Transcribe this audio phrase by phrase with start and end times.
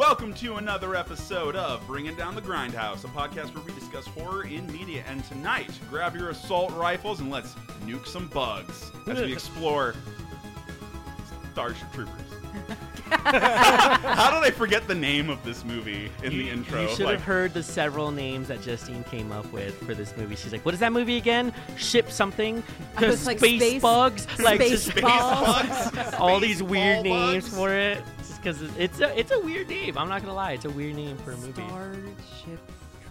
[0.00, 4.44] Welcome to another episode of Bringing Down the Grindhouse, a podcast where we discuss horror
[4.44, 5.04] in media.
[5.06, 7.52] And tonight, grab your assault rifles and let's
[7.84, 9.94] nuke some bugs as we explore
[11.52, 12.14] Starship Troopers.
[13.10, 16.80] How did I forget the name of this movie in the intro?
[16.80, 20.16] You should Like, have heard the several names that Justine came up with for this
[20.16, 20.34] movie.
[20.34, 21.52] She's like, "What is that movie again?
[21.76, 22.62] Ship something?
[22.96, 24.26] I was like, space, space- bugs?
[24.38, 25.90] Like space just Space balls.
[25.90, 26.14] bugs?
[26.14, 27.54] all these weird names bugs?
[27.54, 28.02] for it.
[28.42, 29.98] Just because it's a it's a weird name.
[29.98, 31.62] I'm not gonna lie, it's a weird name for a movie.
[31.68, 32.60] Starship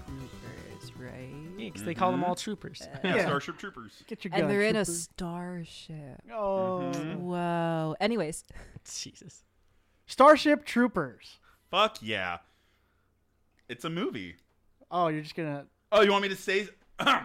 [0.08, 1.30] Troopers, right?
[1.58, 2.28] Yeah, 'cause they call them Mhm.
[2.28, 2.82] all troopers.
[3.04, 3.26] Yeah, Yeah.
[3.26, 4.04] Starship Troopers.
[4.08, 4.42] Get your gun.
[4.42, 5.00] And they're in a trooper.
[5.00, 6.22] starship.
[6.32, 6.92] Oh.
[6.96, 7.18] Mhm.
[7.18, 7.96] Whoa.
[8.00, 8.44] Anyways,
[9.02, 9.44] Jesus.
[10.08, 11.40] Starship Troopers.
[11.70, 12.38] Fuck yeah.
[13.68, 14.38] It's a movie.
[14.90, 15.68] Oh, you're just gonna.
[15.92, 16.70] Oh, you want me to say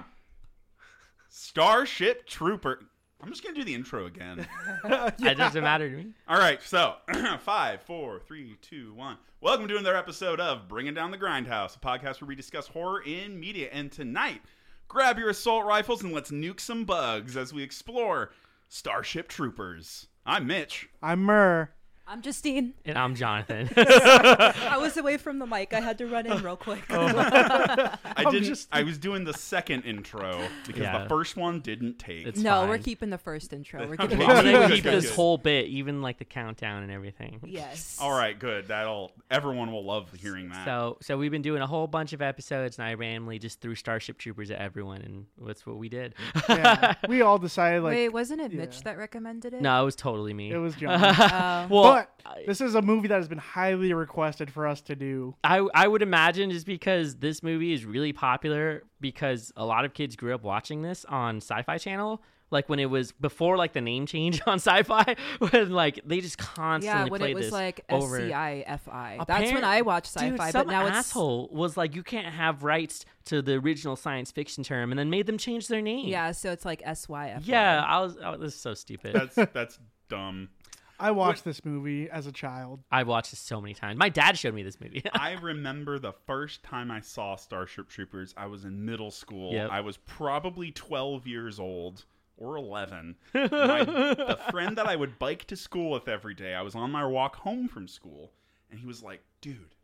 [1.28, 2.84] Starship Trooper?
[3.24, 4.46] I'm just gonna do the intro again.
[4.84, 6.08] That doesn't matter to me.
[6.28, 6.96] All right, so
[7.40, 9.16] five, four, three, two, one.
[9.40, 13.02] Welcome to another episode of Bringing Down the Grindhouse, a podcast where we discuss horror
[13.02, 13.70] in media.
[13.72, 14.42] And tonight,
[14.88, 18.30] grab your assault rifles and let's nuke some bugs as we explore
[18.68, 20.08] Starship Troopers.
[20.26, 20.90] I'm Mitch.
[21.02, 21.70] I'm Murr.
[22.06, 22.74] I'm Justine.
[22.84, 23.70] And I'm Jonathan.
[23.76, 25.72] I was away from the mic.
[25.72, 26.82] I had to run in real quick.
[26.90, 28.44] Oh I I'm didn't.
[28.44, 31.02] just- I was doing the second intro because Yeah.
[31.04, 32.26] the first one didn't take.
[32.26, 32.68] It's no, fine.
[32.68, 33.86] we're keeping the first intro.
[33.88, 34.14] We're Okay.
[34.16, 35.14] I'm I'm gonna gonna keep good, this good.
[35.14, 37.40] whole bit, even like the countdown and everything.
[37.42, 37.96] yes.
[37.98, 38.68] All right, good.
[38.68, 40.66] That'll everyone will love hearing that.
[40.66, 43.74] So, so we've been doing a whole bunch of episodes, and I randomly just threw
[43.74, 46.14] Starship Troopers at everyone, and that's what we did.
[46.50, 48.58] Yeah, we all decided like Wait, wasn't it yeah.
[48.58, 49.62] Mitch that recommended it?
[49.62, 50.52] no, it was totally me.
[50.52, 51.00] it was John.
[51.02, 51.66] Oh.
[51.70, 54.94] well, but I- this is a movie that has been highly requested for us to
[54.96, 55.34] do.
[55.44, 59.94] I I would imagine just because this movie is really popular because a lot of
[59.94, 62.22] kids grew up watching this on Sci-Fi Channel.
[62.50, 66.38] Like when it was before like the name change on Sci-Fi, when like they just
[66.38, 68.20] constantly yeah, when played it was this like over.
[68.20, 69.18] SCI-FI.
[69.26, 72.62] That's when I watched sci-fi, some but now it's asshole was like, you can't have
[72.62, 76.06] rights to the original science fiction term, and then made them change their name.
[76.06, 77.40] yeah, so it's like SYFY.
[77.44, 77.82] yeah.
[77.82, 78.16] I was.
[78.22, 79.14] Oh, this is so stupid.
[79.14, 79.78] that's that's
[80.08, 80.50] dumb.
[80.98, 82.80] I watched this movie as a child.
[82.90, 83.98] I've watched this so many times.
[83.98, 85.02] My dad showed me this movie.
[85.12, 88.34] I remember the first time I saw Starship Troopers.
[88.36, 89.52] I was in middle school.
[89.52, 89.70] Yep.
[89.70, 92.04] I was probably 12 years old
[92.36, 93.16] or 11.
[93.34, 93.40] My,
[93.84, 97.04] the friend that I would bike to school with every day, I was on my
[97.04, 98.32] walk home from school,
[98.70, 99.74] and he was like, dude,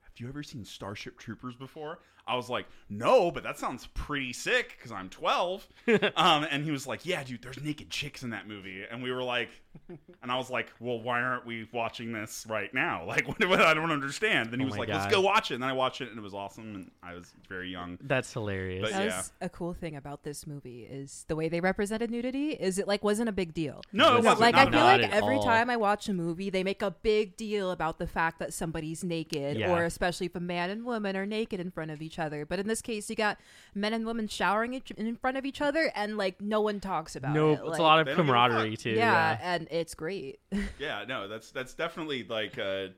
[0.00, 2.00] have you ever seen Starship Troopers before?
[2.28, 5.66] I was like, no, but that sounds pretty sick because I'm 12.
[6.16, 8.82] um, and he was like, yeah, dude, there's naked chicks in that movie.
[8.90, 9.48] And we were like,
[10.22, 13.04] and I was like, well, why aren't we watching this right now?
[13.08, 14.50] Like, what, what- I don't understand.
[14.52, 15.54] Then he Oh was my like, let's go watch it.
[15.54, 16.74] And then I watched it and it was awesome.
[16.74, 17.96] And I was very young.
[18.02, 18.82] That's hilarious.
[18.82, 19.16] But That yeah.
[19.16, 22.50] was a cool thing about this movie is the way they represented nudity.
[22.50, 23.80] Is it like wasn't a big deal?
[23.92, 24.40] No, it Was wasn't.
[24.42, 25.42] like Not I feel like every all.
[25.44, 29.02] time I watch a movie, they make a big deal about the fact that somebody's
[29.04, 29.72] naked, Yeah.
[29.72, 32.44] or especially if a man and woman are naked in front of each other.
[32.46, 33.38] But in this case, you got
[33.74, 37.16] men and women showering each- in front of each other, and like no one talks
[37.16, 37.38] about it.
[37.38, 37.60] no, it.
[37.60, 38.90] it's Like, a lot of They don't give a camaraderie too.
[38.90, 40.40] yeah, and it's great.
[40.78, 42.88] Yeah, no, that's that's definitely like uh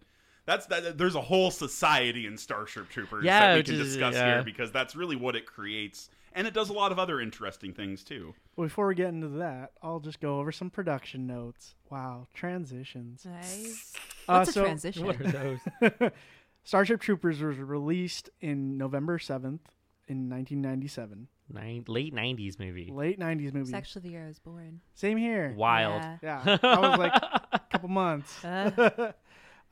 [0.46, 4.14] that's that there's a whole society in Starship Troopers Yeah, that we can is- discuss
[4.14, 4.34] yeah.
[4.34, 6.10] here because that's really what it creates.
[6.32, 8.34] And it does a lot of other interesting things too.
[8.56, 11.74] But before we get into that, I'll just go over some production notes.
[11.90, 13.24] Wow, transitions.
[13.26, 13.92] nice.
[14.28, 15.06] Uh, What's a so- transition?
[15.06, 15.58] What are those?
[16.70, 19.58] Starship Troopers was released in November 7th
[20.06, 21.26] in 1997.
[21.52, 22.92] Nine, late '90s movie.
[22.94, 23.46] Late 90s movie.
[23.46, 23.74] It's movie.
[23.74, 24.80] actually the year I was born.
[24.94, 25.52] Same here.
[25.56, 26.00] Wild.
[26.22, 26.44] Yeah.
[26.46, 27.12] Yeah, I was like
[27.52, 28.44] a couple months.
[28.44, 29.12] Uh,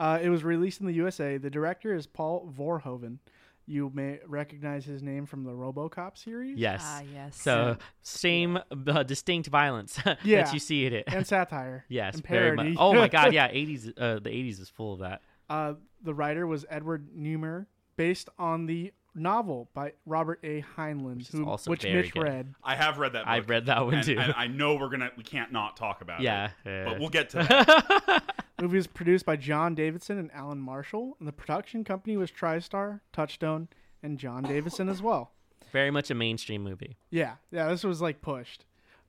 [0.00, 1.38] Uh, it was released in the USA.
[1.38, 3.18] The director is Paul Verhoeven.
[3.66, 6.56] You may recognize his name from the RoboCop series.
[6.56, 6.82] Yes.
[6.84, 7.40] ah, yes.
[7.40, 8.58] So same
[8.88, 10.44] uh, distinct violence Yeah.
[10.44, 11.04] that you see in it.
[11.08, 11.84] and satire.
[11.88, 12.70] yes, and very parody.
[12.70, 12.78] much.
[12.80, 13.88] Oh my god, yeah, 80s.
[13.96, 15.20] Uh, the 80s is full of that.
[15.48, 17.66] Uh, the writer was Edward Neumeier,
[17.96, 20.64] based on the novel by Robert A.
[20.76, 22.22] Heinlein, Which who, also which Mitch good.
[22.22, 22.54] read.
[22.62, 23.28] I have read that book.
[23.28, 24.16] I've read that one and, too.
[24.18, 26.50] and I know we're gonna we can't not talk about yeah, it.
[26.66, 26.84] yeah.
[26.84, 28.22] But we'll get to that.
[28.60, 33.00] movie was produced by John Davidson and Alan Marshall, and the production company was TriStar,
[33.12, 33.68] Touchstone,
[34.02, 35.32] and John Davidson as well.
[35.72, 36.96] very much a mainstream movie.
[37.10, 38.64] Yeah, yeah, this was like pushed.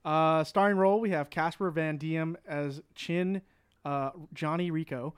[0.05, 3.41] Uh, starring role we have Casper Van Dien as Chin,
[3.85, 5.13] uh, Johnny Rico.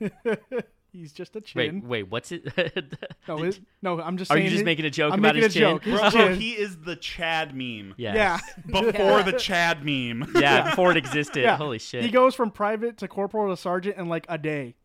[0.92, 1.80] He's just a chin.
[1.80, 2.44] Wait, wait, what's it?
[3.28, 4.30] no, it, no, I'm just.
[4.30, 5.60] Are saying you just it- making a joke I'm about his a chin?
[5.62, 5.82] joke.
[5.84, 6.34] His Bro, chin.
[6.40, 7.94] he is the Chad meme.
[7.96, 8.14] Yes.
[8.14, 8.38] Yeah,
[8.82, 10.30] Before the Chad meme.
[10.36, 11.42] yeah, before it existed.
[11.42, 11.56] Yeah.
[11.56, 12.04] Holy shit.
[12.04, 14.76] he goes from private to corporal to sergeant in like a day.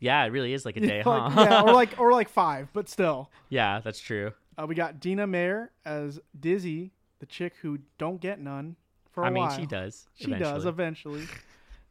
[0.00, 1.28] yeah, it really is like a day, huh?
[1.28, 3.30] Like, yeah, or like or like five, but still.
[3.50, 4.32] yeah, that's true.
[4.56, 8.76] Uh, we got Dina Mayer as Dizzy, the chick who don't get none
[9.10, 9.58] for a I mean, while.
[9.58, 10.06] she does.
[10.14, 11.26] She does eventually.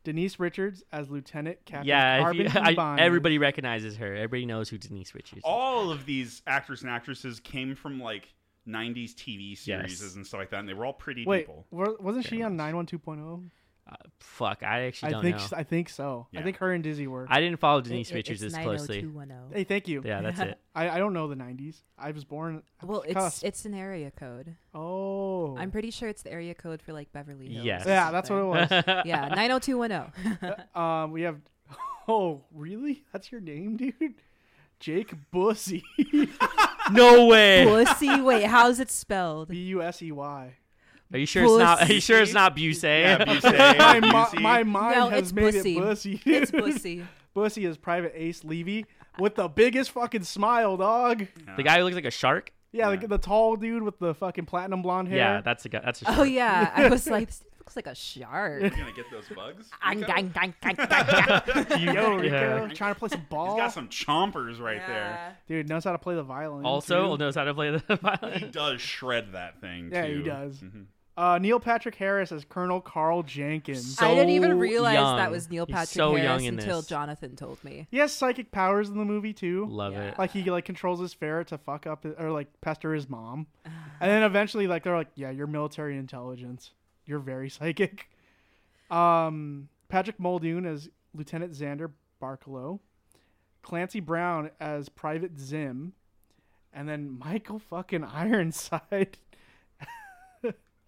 [0.03, 0.13] Eventually.
[0.21, 2.41] Denise Richards as Lieutenant Captain yeah, if Carbon
[2.75, 4.13] you, I, everybody recognizes her.
[4.15, 5.37] Everybody knows who Denise Richards.
[5.39, 5.43] is.
[5.45, 8.33] All of these actors and actresses came from like
[8.67, 10.15] 90s TV series Yes.
[10.15, 11.65] and stuff like that, and they were all pretty Wait, people.
[11.71, 12.73] wa- wasn't she Very on much.
[12.73, 13.49] 912.0?
[13.91, 15.43] Uh, fuck, I actually I don't think know.
[15.43, 16.27] s- I think so.
[16.33, 17.27] I think her and Dizzy were.
[17.29, 19.05] I didn't follow Denise It- it- Richards it's as closely.
[19.53, 20.01] hey, thank you.
[20.05, 20.57] Yeah, that's it.
[20.73, 21.75] I, I don't know the 90s.
[21.99, 22.63] I was born.
[22.81, 23.43] Well, it's cusp.
[23.43, 24.55] it's an area code.
[24.73, 25.57] oh.
[25.57, 27.65] I'm pretty sure it's the area code for like Beverly Hills.
[27.65, 27.83] Yes.
[27.85, 28.69] yeah, that's what it was.
[29.05, 30.65] yeah, 90210.
[30.75, 31.37] um, we have.
[32.07, 33.03] Oh, really?
[33.13, 34.15] That's your name, dude?
[34.79, 35.83] Jake Bussy.
[36.91, 37.63] no way.
[37.63, 38.19] Bussy.
[38.21, 39.49] Wait, how's it spelled?
[39.49, 40.55] B U S E Y.
[41.13, 41.81] Are you sure it's not?
[41.89, 42.83] Are you sure it's not Busey?
[43.01, 43.77] Yeah, Busey.
[43.77, 44.41] My, mi- Busey.
[44.41, 45.77] my mind No, has made Bussy.
[45.77, 46.21] it Bussy.
[46.25, 46.61] It's dude.
[46.63, 47.05] Bussy.
[47.33, 48.85] Bussy is Private Ace Levy
[49.19, 51.27] with the biggest fucking smile, dog.
[51.57, 52.51] the guy who looks like a shark.
[52.71, 52.87] Yeah, Yeah.
[52.89, 55.17] Like the tall dude with the fucking platinum blonde hair.
[55.17, 55.81] Yeah, that's a guy.
[55.83, 56.17] That's a shark.
[56.19, 58.63] Oh yeah, I was like, this looks like a shark.
[58.63, 59.69] You gonna get those bugs?
[61.79, 62.67] Yo, Rico, Yeah.
[62.73, 63.57] trying to play some He's ball.
[63.57, 65.37] got some chompers right there.
[65.47, 66.65] Dude knows how to play the violin.
[66.65, 67.17] Also too.
[67.17, 68.39] knows how to play the violin.
[68.39, 69.89] He does shred that thing.
[69.91, 70.17] Yeah, too.
[70.17, 70.57] he does.
[70.57, 70.85] Mhm.
[71.17, 73.97] Uh, Neil Patrick Harris as Colonel Carl Jenkins.
[73.97, 75.17] So I didn't even realize young.
[75.17, 76.87] that was Neil He's Patrick so Harris young until this.
[76.87, 77.85] Jonathan told me.
[77.91, 79.65] he has psychic powers in the movie too.
[79.69, 80.09] Love Yeah.
[80.11, 80.17] it.
[80.17, 84.09] Like he like controls his ferret to fuck up or like pester his mom, and
[84.09, 86.71] then eventually like they're like, yeah, you're military intelligence.
[87.05, 88.09] You're very psychic.
[88.89, 91.91] Um, Patrick Muldoon as Lieutenant Zander
[92.21, 92.79] Barcalow,
[93.61, 95.93] Clancy Brown as Private Zim,
[96.73, 99.17] and then Michael fucking Ironside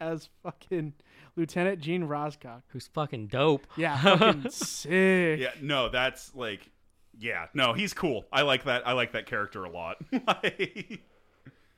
[0.04, 0.94] as fucking
[1.36, 2.64] Lieutenant Gene Roscock.
[2.70, 3.66] Who's fucking dope?
[3.78, 5.40] Yeah, fucking sick.
[5.40, 6.70] Yeah, no, that's like,
[7.18, 8.26] yeah, no, he's cool.
[8.32, 8.88] I like that.
[8.88, 9.98] I like that character a lot.
[10.28, 11.02] Like-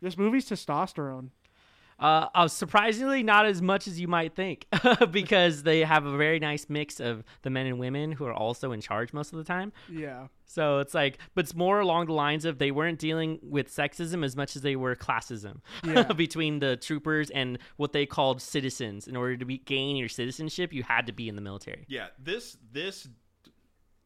[0.02, 1.30] This movie's testosterone.
[1.98, 4.68] Uh, uh, surprisingly, not as much as you might think,
[5.12, 8.74] because they have a very nice mix of the men and women who are also
[8.74, 9.72] in charge most of the time.
[9.90, 10.28] Yeah.
[10.46, 14.26] So it's like, but it's more along the lines of they weren't dealing with sexism
[14.26, 16.04] as much as they were classism Yeah.
[16.16, 19.08] between the troopers and what they called citizens.
[19.08, 21.86] In order to be, gain your citizenship, you had to be in the military.
[21.88, 23.08] yeah, this this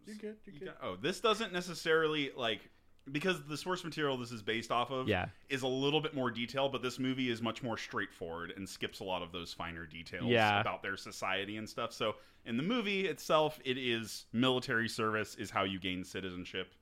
[0.05, 0.35] You're good.
[0.45, 2.61] You're you got- oh, this doesn't necessarily like
[3.11, 5.27] because the source material this is based off of Yeah.
[5.49, 8.99] is a little bit more detailed, but this movie is much more straightforward and skips
[8.99, 10.59] a lot of those finer details Yeah.
[10.61, 11.91] about their society and stuff.
[11.93, 12.15] So
[12.45, 16.73] in the movie itself, it is military service is how you gain citizenship,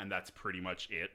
[0.00, 1.10] and that's pretty much it.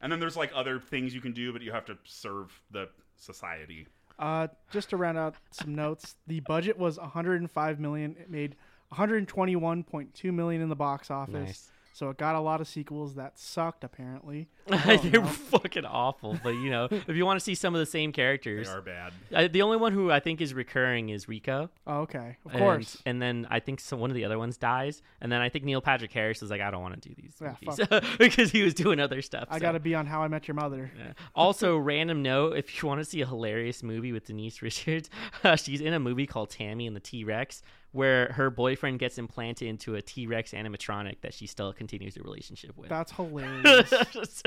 [0.00, 2.88] And then there's like other things you can do, but you have to serve the
[3.16, 3.86] society.
[4.18, 8.16] Uh, just to round out some notes, the budget was 105 million.
[8.18, 8.56] It made
[8.92, 11.34] 121.2 million in the box office.
[11.34, 11.70] Nice.
[11.96, 13.82] So it got a lot of sequels that sucked.
[13.82, 15.24] Apparently, They're know.
[15.26, 18.68] fucking awful, but you know, if you want to see some of the same characters,
[18.68, 19.12] They are bad.
[19.34, 21.70] uh, the only one who I think is recurring is Rico.
[21.86, 23.02] oh, okay, of and, course.
[23.06, 25.64] And then I think some, one of the other ones dies, and then I think
[25.64, 28.62] Neil Patrick Harris is like, I don't want to do these Yeah, movies because he
[28.62, 29.48] was doing other stuff.
[29.50, 29.62] I so.
[29.62, 30.90] got to be on How I Met Your Mother.
[30.98, 31.14] Yeah.
[31.34, 35.08] Also, random note: if you want to see a hilarious movie with Denise Richards,
[35.44, 37.62] uh, she's in a movie called Tammy and the T Rex,
[37.96, 42.22] where her boyfriend gets implanted into a T Rex animatronic that she still continues a
[42.22, 42.88] relationship with.
[42.90, 43.90] That's hilarious.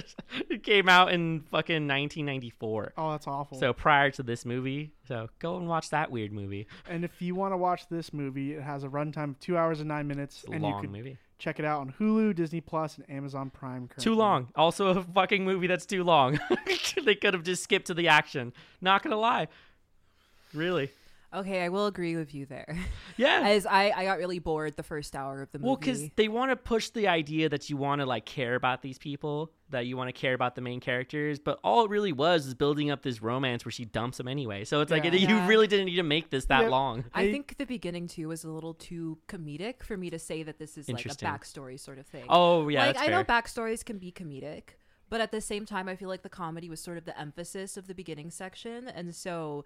[0.49, 2.93] it came out in fucking 1994.
[2.97, 3.59] oh, that's awful.
[3.59, 6.67] So prior to this movie, so go and watch that weird movie.
[6.87, 9.79] and if you want to watch this movie, it has a runtime of two hours
[9.79, 11.17] and nine minutes, and you long could movie.
[11.39, 13.87] check it out on Hulu, Disney Plus, and Amazon Prime.
[13.87, 14.03] Currently.
[14.03, 14.49] Too long.
[14.55, 16.39] Also, a fucking movie that's too long.
[17.03, 18.53] they could have just skipped to the action.
[18.79, 19.47] Not gonna lie.
[20.53, 20.91] Really?
[21.33, 22.77] Okay, I will agree with you there.
[23.17, 23.41] Yeah.
[23.43, 25.67] As I, I got really bored the first hour of the movie.
[25.67, 28.81] Well, because they want to push the idea that you want to like care about
[28.81, 32.13] these people, that you want to care about the main characters, but all it really
[32.13, 34.63] was is building up this romance where she dumps him anyway.
[34.63, 35.11] So it's like Yeah.
[35.13, 36.69] you really didn't need to make this that Yeah.
[36.69, 37.03] long.
[37.13, 40.57] I think the beginning too was a little too comedic for me to say that
[40.59, 42.25] this is like a backstory sort of thing.
[42.29, 44.75] Oh yeah, like that's I know backstories can be comedic,
[45.09, 47.77] but at the same time, I feel like the comedy was sort of the emphasis
[47.77, 49.65] of the beginning section, and so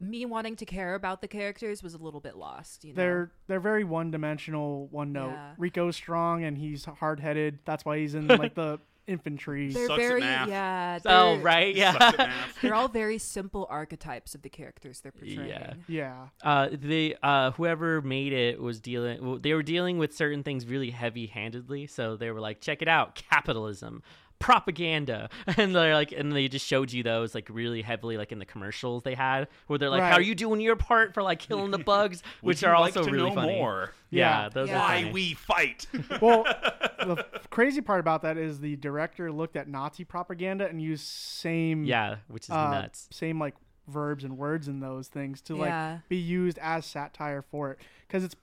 [0.00, 2.84] me wanting to care about the characters was a little bit lost.
[2.84, 5.30] You know, They're they're very one dimensional, one note.
[5.32, 5.54] Yeah.
[5.58, 7.58] Rico's strong and he's hard headed.
[7.64, 9.70] That's why he's in like the infantry.
[9.70, 10.48] they're Sucks at very math.
[10.48, 10.98] yeah.
[11.04, 12.32] Oh they're- right, yeah.
[12.62, 15.46] They're all very simple archetypes of the characters they're portraying.
[15.48, 15.74] Yeah.
[15.86, 16.26] yeah.
[16.42, 19.40] Uh, the uh, whoever made it was dealing.
[19.42, 21.86] They were dealing with certain things really heavy-handedly.
[21.88, 24.02] So they were like, "Check it out, capitalism,
[24.44, 28.38] propaganda," and they're like, and they just showed you those like really heavily, like in
[28.38, 31.38] the commercials they had, where they're like, "How are you doing your part for like
[31.38, 33.54] killing the bugs?" Which are like also to really know funny.
[33.56, 33.92] more.
[34.10, 34.48] Yeah, Yeah.
[34.50, 34.76] those Yeah.
[34.76, 35.86] are Why we fight?
[36.20, 41.06] Well, the crazy part about that is the director looked at Nazi propaganda and used
[41.06, 43.08] same yeah, which is uh, nuts.
[43.10, 43.54] same like
[43.88, 45.92] verbs and words in those things to Yeah.
[45.92, 48.36] like be used as satire for it because it's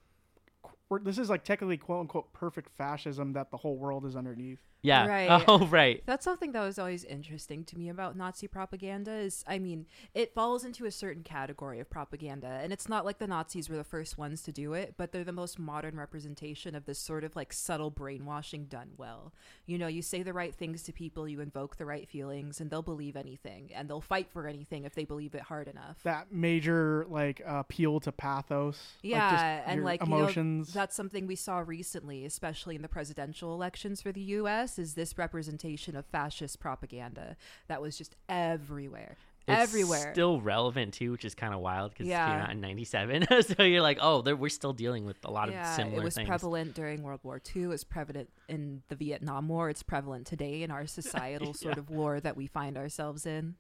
[1.04, 4.60] this is like technically quote unquote perfect fascism that the whole world is underneath.
[4.82, 5.06] Yeah.
[5.12, 5.44] Right.
[5.48, 6.02] Oh, right.
[6.06, 10.34] That's something that was always interesting to me about Nazi propaganda is I mean, it
[10.34, 13.84] falls into a certain category of propaganda and it's not like the Nazis were the
[13.84, 17.36] first ones to do it, but they're the most modern representation of this sort of
[17.36, 19.34] like subtle brainwashing done well.
[19.66, 22.70] You know, you say the right things to people, you invoke the right feelings and
[22.70, 25.98] they'll believe anything and they'll fight for anything if they believe it hard enough.
[26.04, 28.80] That major like appeal to pathos.
[29.02, 30.74] Yeah, like, just and your like you know, emotions.
[30.74, 34.71] that's something we saw recently, especially in the presidential elections for the U.S.
[34.80, 37.36] Is this representation of fascist propaganda
[37.68, 40.14] that was just everywhere, It's everywhere.
[40.14, 43.26] Still relevant too, which is kind of wild because it came out in '97.
[43.42, 46.16] so you're like, oh, we're still dealing with a lot of yeah, similar it was
[46.16, 46.28] things.
[46.28, 47.64] prevalent during World War II.
[47.64, 49.70] It was prevalent in the Vietnam War.
[49.70, 53.56] It's prevalent today in our societal sort of war that we find ourselves in.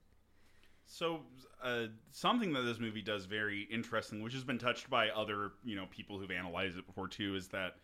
[0.85, 1.21] So,
[1.63, 5.75] uh, something that this movie does very interesting, which has been touched by other you
[5.75, 7.75] know people who've analyzed it before too, is that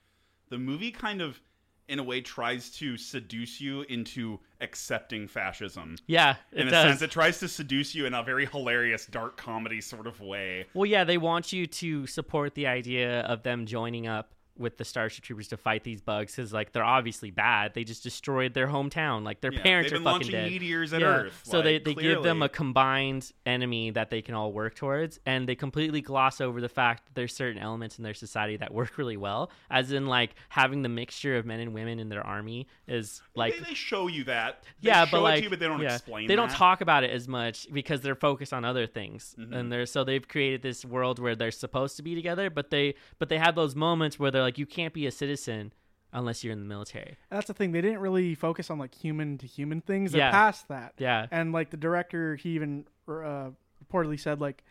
[0.49, 1.39] the movie kind of,
[1.87, 5.95] in a way, tries to seduce you into accepting fascism.
[6.07, 6.83] Yeah, In a does.
[6.83, 10.65] sense, it tries to seduce you in a very hilarious dark comedy sort of way.
[10.73, 14.85] Well, yeah, they want you to support the idea of them joining up with the
[14.85, 17.73] Starship Troopers to fight these bugs because, like, they're obviously bad.
[17.73, 19.23] They just destroyed their hometown.
[19.23, 20.51] Like, their Yeah, parents are fucking launching dead.
[20.51, 21.07] meteors at Yeah.
[21.07, 21.41] Earth.
[21.43, 25.19] So they, like, they give them a combined enemy that they can all work towards,
[25.25, 28.73] and they completely gloss over the fact that there's certain elements in their society that
[28.73, 32.25] work really well, as in like having the mixture of men and women in their
[32.25, 34.63] army is like they, they show you that.
[34.81, 36.27] They yeah, show but it like to you, but they don't yeah, explain.
[36.27, 39.55] They don't talk about it as much because they're focused on other things, Mhm.
[39.55, 42.95] and they're so they've created this world where they're supposed to be together, but they
[43.19, 45.73] but they have those moments where they're like, you can't be a citizen
[46.13, 47.17] unless you're in the military.
[47.29, 47.73] That's the thing.
[47.73, 50.11] They didn't really focus on like human to human things.
[50.13, 50.31] They're Yeah.
[50.31, 50.93] past that.
[50.97, 53.49] Yeah, And like the director, he even uh,
[53.91, 54.63] reportedly said like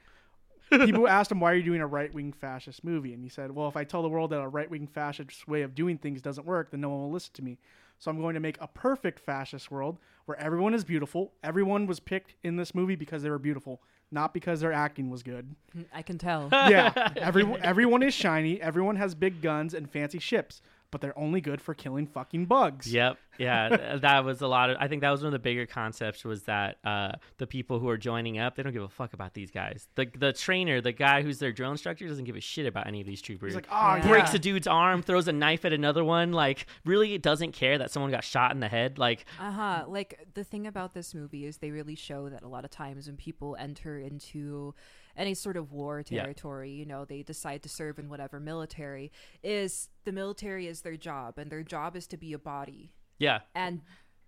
[0.71, 3.51] people asked him why are you doing a right wing fascist movie, and he said,
[3.53, 6.23] well, if I tell the world that a right wing fascist way of doing things
[6.23, 7.59] doesn't work, then no one will listen to me.
[7.99, 11.33] So I'm going to make a perfect fascist world where everyone is beautiful.
[11.43, 13.81] Everyone was picked in this movie because they were beautiful,
[14.11, 15.55] not because their acting was good.
[15.93, 16.49] I can tell.
[16.53, 18.61] Yeah, everyone everyone is shiny.
[18.61, 22.93] Everyone has big guns and fancy ships, but they're only good for killing fucking bugs.
[22.93, 23.19] Yep.
[23.39, 23.97] Yeah.
[24.03, 24.77] that was a lot of.
[24.81, 27.89] I think that was one of the bigger concepts was that uh, the people who
[27.89, 29.89] are joining up, they don't give a fuck about these guys.
[29.95, 33.01] The the trainer, the guy who's their drill instructor, doesn't give a shit about any
[33.01, 33.49] of these troopers.
[33.53, 34.09] He's like, oh, Yeah.
[34.09, 36.33] breaks a dude's arm, throws a knife at another one.
[36.33, 38.99] Like, really it doesn't care that someone got shot in the head.
[38.99, 39.85] Like, Uh huh.
[39.89, 43.07] Like the thing about this movie is they really show that a lot of times
[43.07, 44.75] when people enter into
[45.17, 46.23] any sort of war Yeah.
[46.23, 49.11] territory, you know, they decide to serve in whatever military,
[49.43, 53.41] is the military is their job, and their job is to be a body yeah,
[53.55, 53.81] and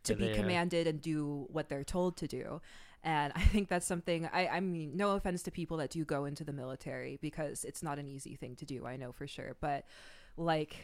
[0.05, 2.61] to Yeah, be commanded and do what they're told to do.
[3.05, 6.25] And I think that's something I, I mean, no offense to people that do go
[6.25, 9.57] into the military because it's not an easy thing to do, I know for sure.
[9.61, 9.85] But
[10.37, 10.77] like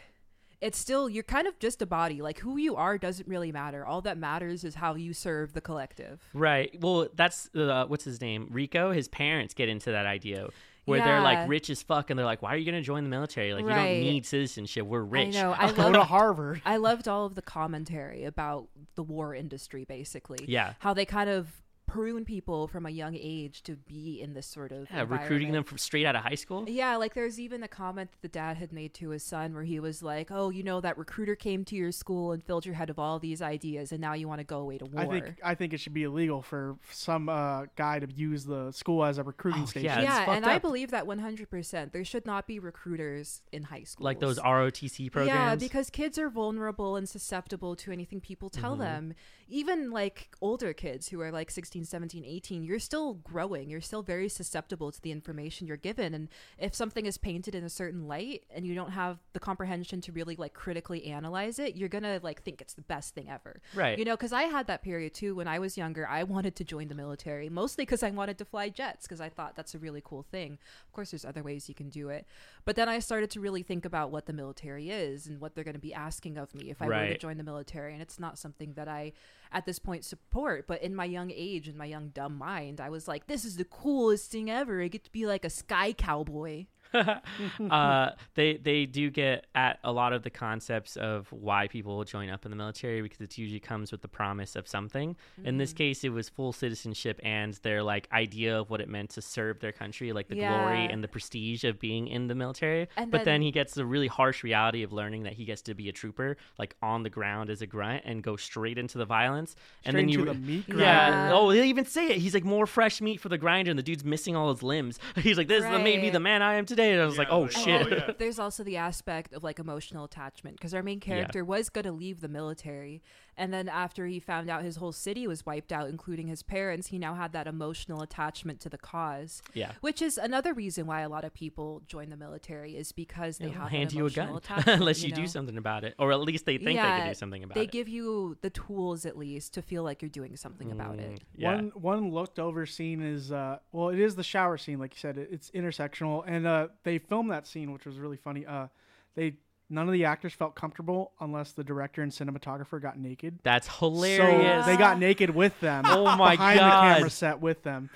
[0.61, 2.23] it's still you're kind of just a body.
[2.23, 3.85] Like who you are doesn't really matter.
[3.85, 6.23] All that matters is how you serve the collective.
[6.33, 6.75] right.
[6.81, 8.93] Well, that's uh, what's his name, Rico.
[8.93, 10.49] His parents get into that idea.
[10.85, 13.11] Where they're like rich as fuck, and they're like, "Why are you gonna join the
[13.11, 13.55] military?
[13.55, 14.87] Like, you don't need citizenship.
[14.87, 15.53] We're rich." I know.
[15.59, 16.63] I Go to love Harvard.
[16.65, 20.45] I loved all of the commentary about the war industry basically.
[20.47, 20.75] Yeah.
[20.81, 21.49] How they kind of
[21.95, 25.63] prune people from a young age to be in this sort of Yeah, recruiting them
[25.63, 26.65] from straight out of high school.
[26.69, 29.63] Yeah, like there's even a comment that the dad had made to his son where
[29.63, 32.75] he was like, "Oh, you know that recruiter came to your school and filled your
[32.75, 35.07] head with all these ideas, and now you want to go away to war." I
[35.07, 39.05] think I think it should be illegal for some uh, guy to use the school
[39.05, 39.85] as a recruiting Oh, station.
[39.87, 41.93] yeah, yeah, and fucked I believe that 100%.
[41.93, 44.05] There should not be recruiters in high schools.
[44.05, 45.29] Like those ROTC programs.
[45.39, 48.81] Yeah, because kids are vulnerable and susceptible to anything people tell Mm-hmm.
[48.83, 49.15] them.
[49.49, 53.69] Even like older kids who are like 16, 17, 18, you're still growing.
[53.69, 56.15] You're still very susceptible to the information you're given.
[56.15, 60.01] And if something is painted in a certain light and you don't have the comprehension
[60.03, 63.29] to really like critically analyze it, you're going to like think it's the best thing
[63.29, 63.61] ever.
[63.75, 63.99] Right.
[63.99, 66.09] You know, because I had that period too when I was younger.
[66.09, 69.29] I wanted to join the military, mostly because I wanted to fly jets because I
[69.29, 70.59] thought that's a really cool thing.
[70.87, 72.27] Of course, there's other ways you can do it.
[72.65, 75.65] But then I started to really think about what the military is and what they're
[75.65, 77.93] going to be asking of me if I were to join the military.
[77.93, 79.13] And it's not something that I,
[79.55, 80.67] at this point, support.
[80.67, 83.57] But in my young age, in my young dumb mind, I was like, this is
[83.57, 84.83] the coolest thing ever.
[84.83, 86.67] I get to be like a sky cowboy.
[87.71, 92.05] uh, they they do get at a lot of the concepts of why people will
[92.05, 95.17] join up in the military because it usually comes with the promise of something.
[95.45, 99.11] In this case, it was full citizenship and their like idea of what it meant
[99.11, 102.89] to serve their country, like the glory and the prestige of being in the military.
[102.97, 105.63] And but then then- he gets the really harsh reality of learning that he gets
[105.63, 108.99] to be a trooper, like on the ground as a grunt, and go straight into
[108.99, 109.57] the violence.
[109.85, 111.31] and then you to the meat yeah.
[111.33, 112.19] Oh, they even say it.
[112.19, 114.99] He's like more fresh meat for the grinder, and the dude's missing all his limbs.
[115.17, 117.15] He's like, "This is made me the man I am today." Day, and I was
[117.15, 117.87] Yeah, like, oh like, shit.
[117.87, 118.11] oh, yeah.
[118.19, 121.93] There's also the aspect of like emotional attachment because our main character was going to
[121.93, 123.03] leave the military.
[123.37, 126.89] And then after he found out his whole city was wiped out, including his parents,
[126.89, 129.43] he now had that emotional attachment to the cause.
[129.55, 129.73] Yeah.
[129.81, 133.47] Which is another reason why a lot of people join the military is because they
[133.47, 135.17] They'll have hand that you a emotional gun attachment, unless you, know?
[135.17, 137.55] do something about it, or at least they think they Yeah, can do something about
[137.55, 137.67] They it.
[137.67, 141.01] They give you the tools at least to feel like you're doing something about Mm,
[141.15, 141.23] it.
[141.37, 141.55] Yeah.
[141.55, 145.01] One one looked over scene is uh well it is the shower scene like you
[145.01, 148.69] said it, it's intersectional and uh they filmed that scene which was really funny uh
[149.15, 149.35] they
[149.71, 154.65] none of the actors felt comfortable unless the director and cinematographer got naked That's hilarious.
[154.65, 157.91] so they got naked with them Oh my behind the camera set with them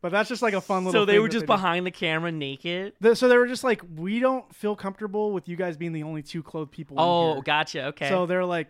[0.00, 1.46] but that's just like a fun little so they were just did.
[1.46, 2.92] behind the camera naked.
[3.00, 6.02] The- so they were just like we don't feel comfortable with you guys being the
[6.02, 7.86] only two clothed people in Oh, gotcha.
[7.86, 8.08] Okay.
[8.08, 8.66] So they're like,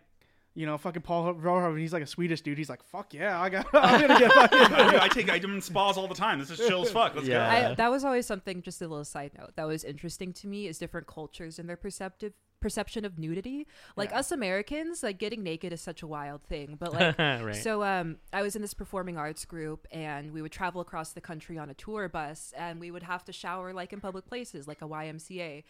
[0.55, 1.79] you know, fucking Paul Verhoeven.
[1.79, 2.59] He's like a Swedish dude.
[2.59, 4.59] He's like, fuck yeah, I got, I'm gonna get fucking.
[4.61, 6.39] I, I take item in spas all the time.
[6.39, 7.15] This is chill as fuck.
[7.15, 7.63] Let's Yeah.
[7.65, 7.71] go.
[7.71, 8.63] I, that was always something.
[8.63, 11.77] Just a little side note that was interesting to me is different cultures and their
[11.77, 13.67] perceptive perception of nudity.
[13.97, 14.19] Like Yeah.
[14.21, 16.77] us Americans, like getting naked is such a wild thing.
[16.79, 17.57] But like, right.
[17.57, 21.21] so um, I was in this performing arts group, and we would travel across the
[21.21, 24.69] country on a tour bus, and we would have to shower like in public places,
[24.69, 25.65] like a YMCA.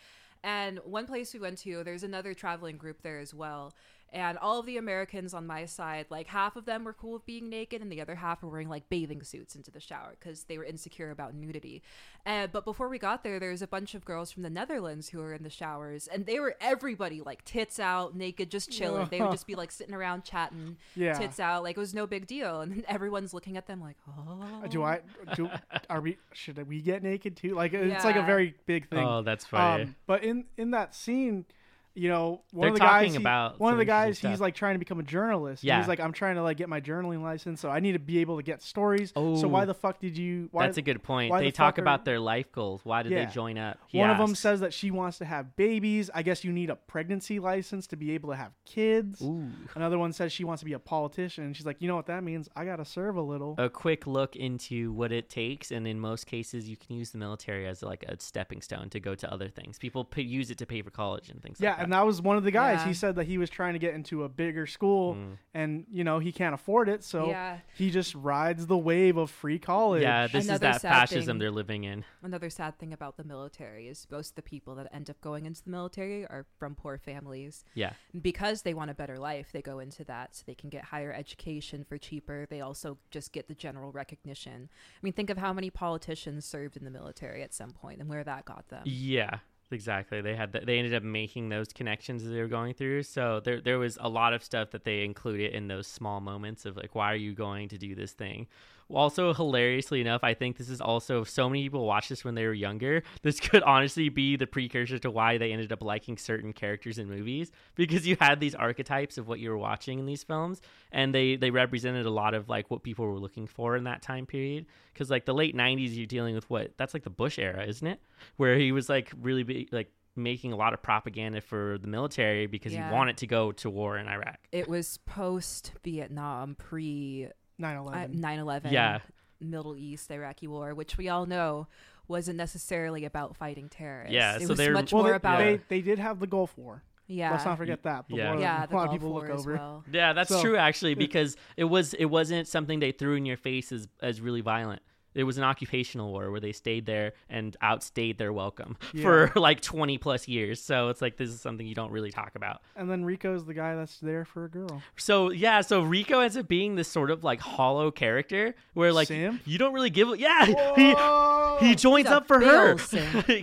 [0.44, 3.72] And one place we went to, there's another traveling group there as well.
[4.14, 7.24] And all of the Americans on my side, like half of them were cool with
[7.24, 10.44] being naked, and the other half were wearing like bathing suits into the shower because
[10.44, 11.82] they were insecure about nudity.
[12.26, 15.08] Uh, but before we got there, there was a bunch of girls from the Netherlands
[15.08, 19.08] who were in the showers, and they were everybody like tits out, naked, just chilling.
[19.10, 21.14] they would just be like sitting around chatting, Yeah.
[21.14, 22.60] tits out, like it was no big deal.
[22.60, 24.66] And everyone's looking at them like, oh.
[24.68, 25.00] Do I?
[25.34, 25.48] Do
[25.88, 26.18] are we?
[26.34, 27.54] Should we get naked too?
[27.54, 28.98] Like it's like a very big thing.
[29.06, 29.84] oh, that's funny.
[29.84, 31.46] Um, but in in that scene,
[31.94, 34.54] you know, one They're of the talking guys, he, one of the guys, he's like
[34.54, 35.62] trying to become a journalist.
[35.62, 35.78] Yeah.
[35.78, 38.18] he's like, I'm trying to like get my journaling license, so I need to be
[38.18, 39.10] able to get stories.
[39.14, 39.48] so Oh.
[39.48, 40.48] why the fuck did you?
[40.52, 41.32] Why, that's a good point.
[41.34, 42.80] They the talk are- about their life goals.
[42.84, 43.24] Why did Yeah.
[43.26, 43.78] they join up?
[43.88, 46.10] He One of them says that she wants to have babies.
[46.14, 49.20] I guess you need a pregnancy license to be able to have kids.
[49.22, 49.48] Ooh.
[49.74, 51.44] Another one says she wants to be a politician.
[51.44, 52.48] And she's like, you know what that means?
[52.56, 53.54] I gotta serve a little.
[53.58, 57.18] a quick look into what it takes, and in most cases, you can use the
[57.18, 59.78] military as like a stepping stone to go to other things.
[59.78, 61.58] People use it to pay for college and things.
[61.60, 61.81] Yeah, like that.
[61.84, 62.80] And that was one of the guys.
[62.80, 62.88] Yeah.
[62.88, 65.38] He said that he was trying to get into a bigger school, Mm.
[65.54, 67.58] and you know he can't afford it, so Yeah.
[67.76, 70.02] he just rides the wave of free college.
[70.02, 71.38] yeah, this is that fascism thing.
[71.38, 72.04] they're living in.
[72.22, 75.46] Another sad thing about the military is most of the people that end up going
[75.46, 77.64] into the military are from poor families.
[77.74, 80.84] Yeah, because they want a better life, they go into that so they can get
[80.84, 82.46] higher education for cheaper.
[82.48, 84.68] They also just get the general recognition.
[84.72, 88.08] I mean, think of how many politicians served in the military at some point and
[88.08, 88.82] where that got them.
[88.84, 89.38] yeah,
[89.72, 90.20] exactly.
[90.20, 90.66] They had that.
[90.66, 93.04] They ended up making those connections as they were going through.
[93.04, 96.64] So there, there was a lot of stuff that they included in those small moments
[96.64, 98.46] of like, why are you going to do this thing?
[98.88, 102.46] Also, hilariously enough, I think this is also so many people watched this when they
[102.46, 103.02] were younger.
[103.22, 107.08] This could honestly be the precursor to why they ended up liking certain characters in
[107.08, 111.14] movies because you had these archetypes of what you were watching in these films, and
[111.14, 114.26] they they represented a lot of like what people were looking for in that time
[114.26, 114.66] period.
[114.92, 117.86] Because like the late '90s, you're dealing with what that's like the Bush era, isn't
[117.86, 118.00] it?
[118.36, 122.46] Where he was like really big, like making a lot of propaganda for the military
[122.46, 122.86] because Yeah.
[122.88, 124.38] he wanted to go to war in Iraq.
[124.52, 127.28] It was post Vietnam, pre
[127.62, 127.94] 9/11.
[127.94, 128.98] Uh, 9 11, Yeah.
[129.40, 131.66] Middle East, Iraqi war, which we all know
[132.08, 134.12] wasn't necessarily about fighting terrorists.
[134.14, 135.38] Yeah, it so was they're- much well, more they, about.
[135.38, 136.82] they they did have the Gulf War.
[137.06, 137.30] yeah.
[137.30, 138.06] Let's not forget that.
[138.08, 138.32] The Yeah.
[138.32, 139.54] war yeah, the a lot of people War look over.
[139.54, 139.84] well.
[139.90, 143.36] Yeah, that's So- true actually because it was it wasn't something they threw in your
[143.36, 144.82] face as as really violent.
[145.14, 149.60] It was an occupational war where they stayed there and outstayed their welcome for like
[149.60, 150.60] 20 plus years.
[150.60, 152.62] So it's like this is something you don't really talk about.
[152.76, 154.82] And then Rico's the guy that's there for a girl.
[154.96, 159.08] So yeah, so Rico ends up being this sort of like hollow character where like
[159.08, 159.40] Sam?
[159.44, 160.46] you don't really give yeah,
[161.60, 162.76] he he joins up for her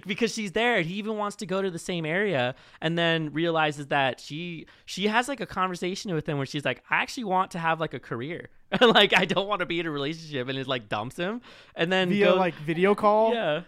[0.07, 0.77] because she's there.
[0.77, 4.65] and He even wants to go to the same area, and then realizes that she
[4.85, 7.79] she has like a conversation with him where she's like, "I actually want to have
[7.79, 8.49] like a career,
[8.81, 11.41] like I don't want to be in a relationship," and it like dumps him,
[11.75, 13.33] and then Via go- like video call.
[13.33, 13.63] yeah,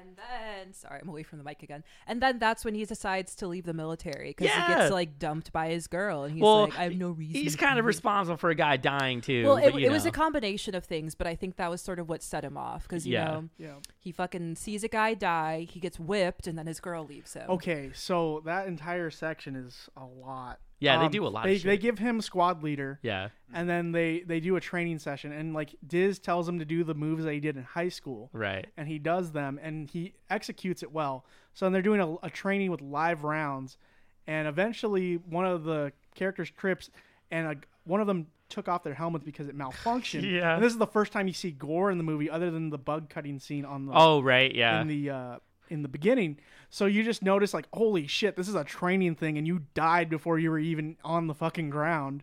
[0.00, 1.84] And then, sorry, I'm away from the mic again.
[2.08, 4.66] And then that's when he decides to leave the military because Yeah.
[4.66, 7.34] he gets like dumped by his girl, and he's well, like, I have no reason.
[7.40, 9.44] he's kind of leave." responsible for a guy dying too.
[9.44, 11.80] Well, it, but, you it was a combination of things, but I think that was
[11.80, 13.24] sort of what set him off because you Yeah.
[13.24, 13.74] know Yeah.
[14.00, 17.48] he fucking sees a guy die, he gets whipped, and then his girl leaves him.
[17.48, 20.58] Okay, so that entire section is a lot.
[20.82, 21.66] Yeah, they Um, do a lot of They, shit.
[21.66, 25.54] they give him squad leader, yeah, and then they they do a training session, and
[25.54, 28.66] like Diz tells him to do the moves that he did in high school, right.
[28.76, 31.24] and he does them, and he executes it well.
[31.54, 33.78] So then they're doing a, a training with live rounds,
[34.26, 36.90] and eventually one of the characters trips,
[37.30, 40.22] and a, one of them took off their helmets because it malfunctioned.
[40.30, 40.54] Yeah.
[40.56, 42.76] And this is the first time you see gore in the movie, other than the
[42.78, 44.80] bug cutting scene on the Oh right, yeah.
[44.82, 45.36] in the uh,
[45.72, 46.38] in the beginning.
[46.70, 50.10] So you just notice like, holy shit, this is a training thing, and you died
[50.10, 52.22] before you were even on the fucking ground.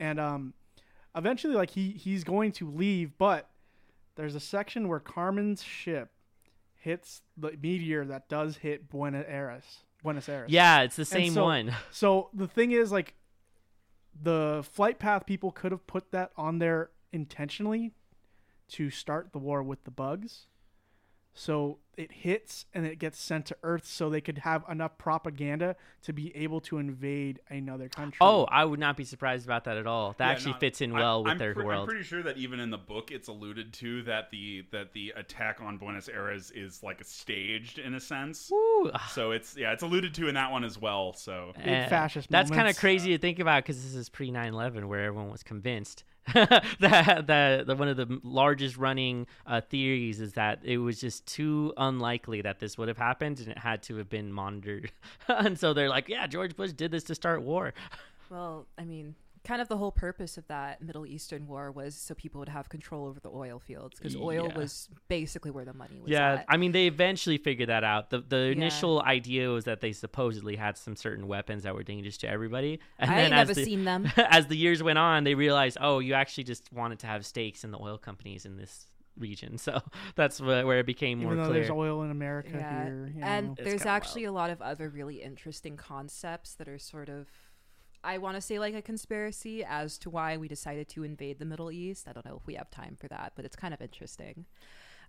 [0.00, 0.54] And um,
[1.14, 3.50] eventually, like he he's going to leave, but
[4.16, 6.10] there's a section where Carmen's ship
[6.74, 9.64] hits the meteor that does hit Buenos Aires.
[10.02, 10.50] Buenos Aires.
[10.50, 11.74] Yeah, it's the same so- one.
[11.90, 13.14] So the thing is, like,
[14.20, 17.92] the flight path people could have put that on there intentionally
[18.68, 20.46] to start the war with the bugs.
[21.34, 25.76] So it hits and it gets sent to Earth so they could have enough propaganda
[26.02, 28.18] to be able to invade another country.
[28.20, 30.14] Oh, I would not be surprised about that at all.
[30.18, 31.82] That Yeah, actually no, fits in I- well with I'm their pre- world.
[31.82, 35.12] I'm pretty sure that even in the book, it's alluded to that the that the
[35.16, 38.50] attack on Buenos Aires is like staged in a sense.
[38.50, 38.90] Woo.
[39.10, 41.12] So it's yeah, it's alluded to in that one as well.
[41.12, 42.80] So Big Eh, fascist That's kind of moments.
[42.80, 46.04] crazy to think about because this is pre 9 11 where everyone was convinced
[46.80, 51.72] that, that one of the largest running uh, theories is that it was just too
[51.76, 54.92] unlikely that this would have happened and it had to have been monitored.
[55.28, 57.74] and so they're like, yeah, George Bush did this to start war.
[58.30, 62.14] Well, I mean, kind of the whole purpose of that Middle Eastern war was so
[62.14, 64.58] people would have control over the oil fields because oil Yeah.
[64.58, 66.44] was basically where the money was yeah, at.
[66.48, 68.10] I mean, they eventually figured that out.
[68.10, 72.18] The the initial idea was that they supposedly had some certain weapons that were dangerous
[72.18, 72.80] to everybody.
[72.98, 74.12] And I then ain't as never the, seen them.
[74.16, 77.64] as the years went on, they realized, oh, you actually just wanted to have stakes
[77.64, 79.58] in the oil companies in this region.
[79.58, 79.80] So
[80.16, 81.60] that's where it became more even though clear.
[81.60, 82.84] there's oil in America yeah.
[82.84, 83.52] here, you and know.
[83.58, 87.26] It's there's kinda actually a lot of other really interesting concepts that are sort of
[88.02, 91.44] I want to say like a conspiracy as to why we decided to invade the
[91.44, 92.08] Middle East.
[92.08, 94.46] I don't know if we have time for that, but it's kind of interesting.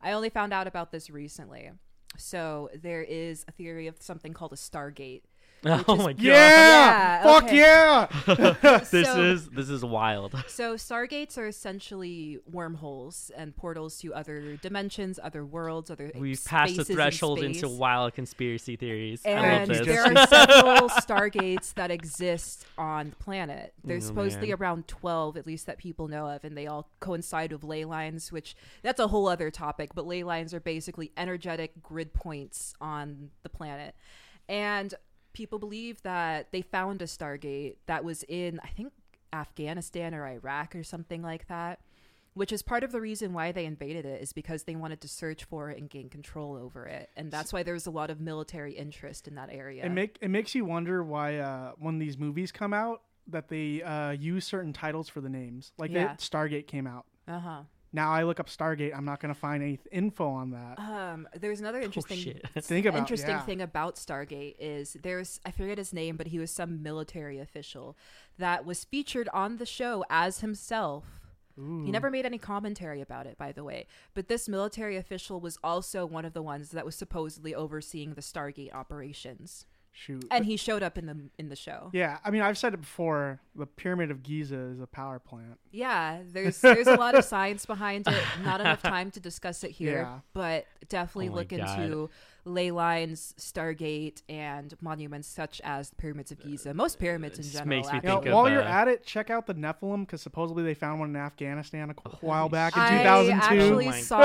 [0.02, 1.72] I only found out about this recently.
[2.18, 5.22] So there is a theory of something called a Stargate.
[5.66, 6.20] Oh my god.
[6.22, 7.58] yeah, Yeah, fuck okay.
[7.58, 8.78] yeah.
[8.92, 10.34] This So- is this is wild.
[10.48, 16.76] So stargates are essentially wormholes and portals to other dimensions, other worlds, other We've passed
[16.76, 17.72] the spaces in threshold into space.
[17.78, 19.22] wild conspiracy theories.
[19.26, 19.86] I love And this.
[19.88, 23.74] there are several stargates that exist on the planet.
[23.84, 24.58] There's Oh, supposedly man.
[24.60, 28.32] around 12, at least that people know of, and they all coincide with ley lines,
[28.32, 29.92] which that's a whole other topic.
[29.94, 33.96] But ley lines are basically energetic grid points on the planet.
[34.50, 34.94] And
[35.34, 38.94] people believe that they found a stargate that was in, I think,
[39.34, 41.80] Afghanistan or Iraq or something like that.
[42.34, 45.10] Which is part of the reason why they invaded it is because they wanted to
[45.10, 48.22] search for it and gain control over it, and that's why there's a lot of
[48.22, 49.86] military interest in that area.
[49.86, 53.82] It make it makes you wonder why uh, when these movies come out that they
[53.82, 55.74] uh, use certain titles for the names.
[55.78, 56.16] Like Yeah.
[56.16, 57.06] Stargate came out.
[57.28, 57.62] Uh huh.
[57.94, 60.80] Now I look up Stargate, I'm not going to find any info on that.
[60.80, 62.48] Um, there's another interesting shit.
[62.62, 63.42] Think about- interesting yeah.
[63.42, 67.98] thing about Stargate is there's I forget his name, but he was some military official
[68.38, 71.06] that was featured on the show as himself.
[71.58, 73.86] He never made any commentary about it, by the way.
[74.16, 78.22] But this military official was also one of the ones that was supposedly overseeing the
[78.22, 80.26] Stargate operations, Shoot.
[80.32, 81.90] and he showed up in the in the show.
[81.94, 83.40] yeah, I mean I've said it before.
[83.56, 85.60] The Pyramid of Giza is a power plant.
[85.72, 88.24] Yeah, there's there's a lot of science behind it.
[88.44, 90.20] Not enough time to discuss it here, Yeah.
[90.34, 91.60] but definitely Oh look God.
[91.60, 92.10] into
[92.44, 96.74] ley lines, Stargate, and monuments such as the pyramids of Giza.
[96.74, 97.68] Most pyramids in general.
[97.68, 100.02] makes me You know, think of, while you're uh, at it, check out the Nephilim
[100.02, 103.32] because supposedly they found one in Afghanistan a qu- while back in I 2002.
[103.56, 104.20] actually Oh saw-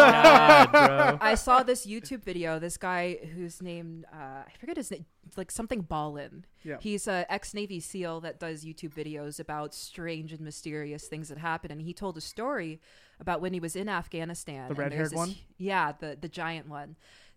[0.66, 1.18] God.
[1.22, 2.58] I saw this YouTube video.
[2.58, 5.04] This guy whose name uh, I forget his name,
[5.36, 6.44] like something Ballin.
[6.62, 6.76] Yeah.
[6.80, 11.38] He's a ex Navy SEAL that does YouTube videos about strange and mysterious things that
[11.38, 11.70] happen.
[11.70, 12.80] And he told a story
[13.20, 14.64] about when he was in Afghanistan.
[14.64, 15.34] The and red-haired there's one?
[15.58, 16.96] Yeah, the the giant one.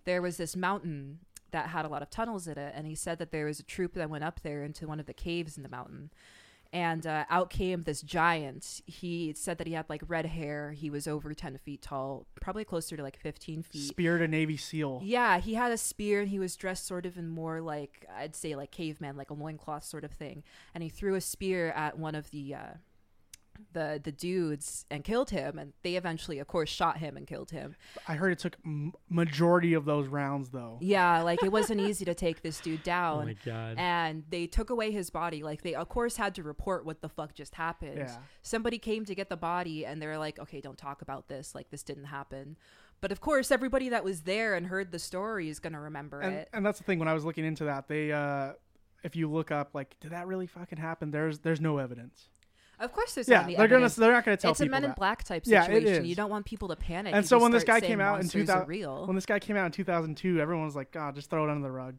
[0.09, 1.19] There was this mountain
[1.51, 3.63] that had a lot of tunnels in it, and he said that there was a
[3.63, 6.09] troop that went up there into one of the caves in the mountain.
[6.73, 8.81] And uh, out came this giant.
[8.87, 10.71] He said that he had like red hair.
[10.71, 13.87] He was over 10 feet tall, probably closer to like 15 feet.
[13.87, 15.01] Speared a Navy SEAL.
[15.03, 18.35] Yeah, he had a spear and he was dressed sort of in more like I'd
[18.35, 20.43] say like caveman, like a loincloth sort of thing.
[20.73, 22.73] And he threw a spear at one of the uh
[23.73, 27.51] the the dudes and killed him and they eventually of course shot him and killed
[27.51, 27.75] him.
[28.07, 30.77] I heard it took m- majority of those rounds though.
[30.81, 33.23] Yeah, like it wasn't easy to take this dude down.
[33.23, 33.75] Oh my god.
[33.77, 35.43] and they took away his body.
[35.43, 37.97] Like they of course had to report what the fuck just happened.
[37.97, 38.17] Yeah.
[38.41, 41.53] Somebody came to get the body and they're like, "Okay, don't talk about this.
[41.55, 42.57] Like this didn't happen."
[43.01, 46.19] But of course, everybody that was there and heard the story is going to remember
[46.19, 46.49] and, it.
[46.53, 48.51] and that's the thing when i was looking into that they uh
[49.03, 52.29] if you look up like did that really fucking happen there's there's no evidence
[52.79, 54.83] Of course, there's yeah any they're gonna they're not gonna tell it's a people Men
[54.85, 54.95] in that.
[54.97, 55.71] Black type situation.
[55.71, 56.05] Yeah, it situation.
[56.05, 57.13] You don't want people to panic.
[57.13, 59.05] and so when this guy came out in 2000 real.
[59.05, 61.61] when this guy came out in 2002 everyone was like god just throw it under
[61.67, 61.95] the rug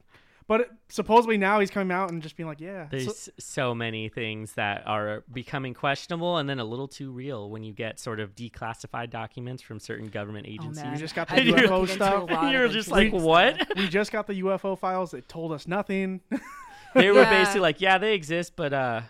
[0.47, 2.89] But it- supposedly now he's coming out and just being like, yeah.
[2.91, 7.49] There's So- so, many things that are becoming questionable and then a little too real
[7.51, 10.83] when you get sort of declassified documents from certain government agencies.
[10.83, 10.95] man.
[10.95, 12.31] we just got the I've UFO looking into stuff.
[12.31, 13.69] a You're just like, interesting what?
[13.77, 15.15] we just got the UFO files.
[15.15, 16.21] It told us nothing.
[16.95, 17.31] they were Yeah.
[17.31, 19.03] basically like, yeah, they exist, but uh,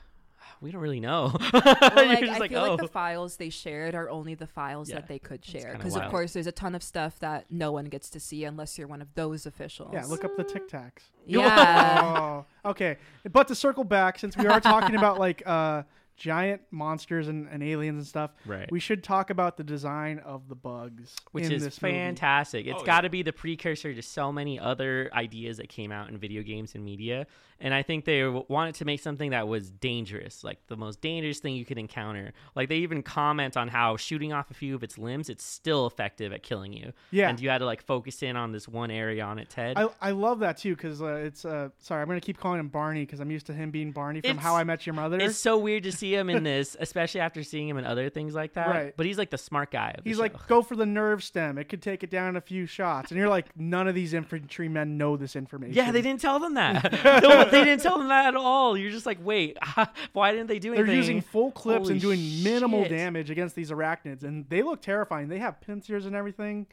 [0.61, 1.33] we don't really know.
[1.53, 1.63] Well,
[2.07, 2.71] like, just I like, feel oh.
[2.73, 4.97] like the files they shared are only the files Yeah.
[4.97, 5.75] that they could share.
[5.77, 8.79] Because of course, there's a ton of stuff that no one gets to see unless
[8.79, 9.91] you're one of those officials.
[9.93, 11.11] yeah, look up the Tic Tacs.
[11.27, 12.45] Yeah.
[12.65, 12.97] oh, okay.
[13.31, 15.83] But to circle back, since we are talking about like uh,
[16.17, 18.71] giant monsters and, and aliens and stuff, Right.
[18.71, 21.95] we should talk about the design of the bugs, which in is this movie.
[21.95, 22.67] fantastic.
[22.67, 23.11] It's Oh, got to yeah.
[23.11, 26.85] be the precursor to so many other ideas that came out in video games and
[26.85, 27.27] media.
[27.61, 31.41] And I think they wanted to make something that was dangerous, like the most dangerous
[31.41, 32.33] thing you could encounter.
[32.57, 35.87] Like they even comment on how shooting off a few of its limbs, it's still
[35.87, 36.93] effective at killing you.
[37.11, 37.29] Yeah.
[37.29, 39.77] And you had to like focus in on this one area on its head.
[39.77, 42.69] I, I love that too because uh, it's uh sorry I'm gonna keep calling him
[42.69, 45.19] Barney because I'm used to him being Barney from It's- How I Met Your Mother.
[45.19, 48.35] it's so weird to see him in this, especially after seeing him in other things
[48.35, 48.69] like that.
[48.69, 48.95] Right.
[48.97, 49.95] But he's like the smart guy.
[49.99, 51.59] Of He's like, go for the nerve stem.
[51.59, 54.15] It could take it down in a few shots, and you're like, none of these
[54.15, 55.75] infantrymen know this information.
[55.75, 56.93] Yeah, they didn't tell them that.
[57.23, 58.77] No, they didn't tell them that at all.
[58.77, 59.59] You're just like, wait,
[60.13, 60.87] why didn't they do anything?
[60.87, 62.91] They're using full clips Holy and doing minimal shit.
[62.91, 65.29] damage against these arachnids, and they look terrifying.
[65.29, 66.67] They have pincers and everything,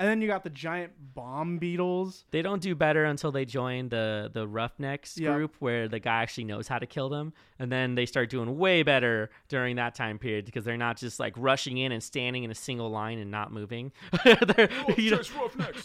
[0.00, 2.24] and then you got the giant bomb beetles.
[2.32, 5.34] They don't do better until they join the the Roughnecks Yeah.
[5.34, 8.58] group, where the guy actually knows how to kill them, and then they start doing
[8.58, 12.42] way better during that time period because they're not just like rushing in and standing
[12.44, 13.92] in a single line and not moving.
[14.24, 15.20] They're- you know-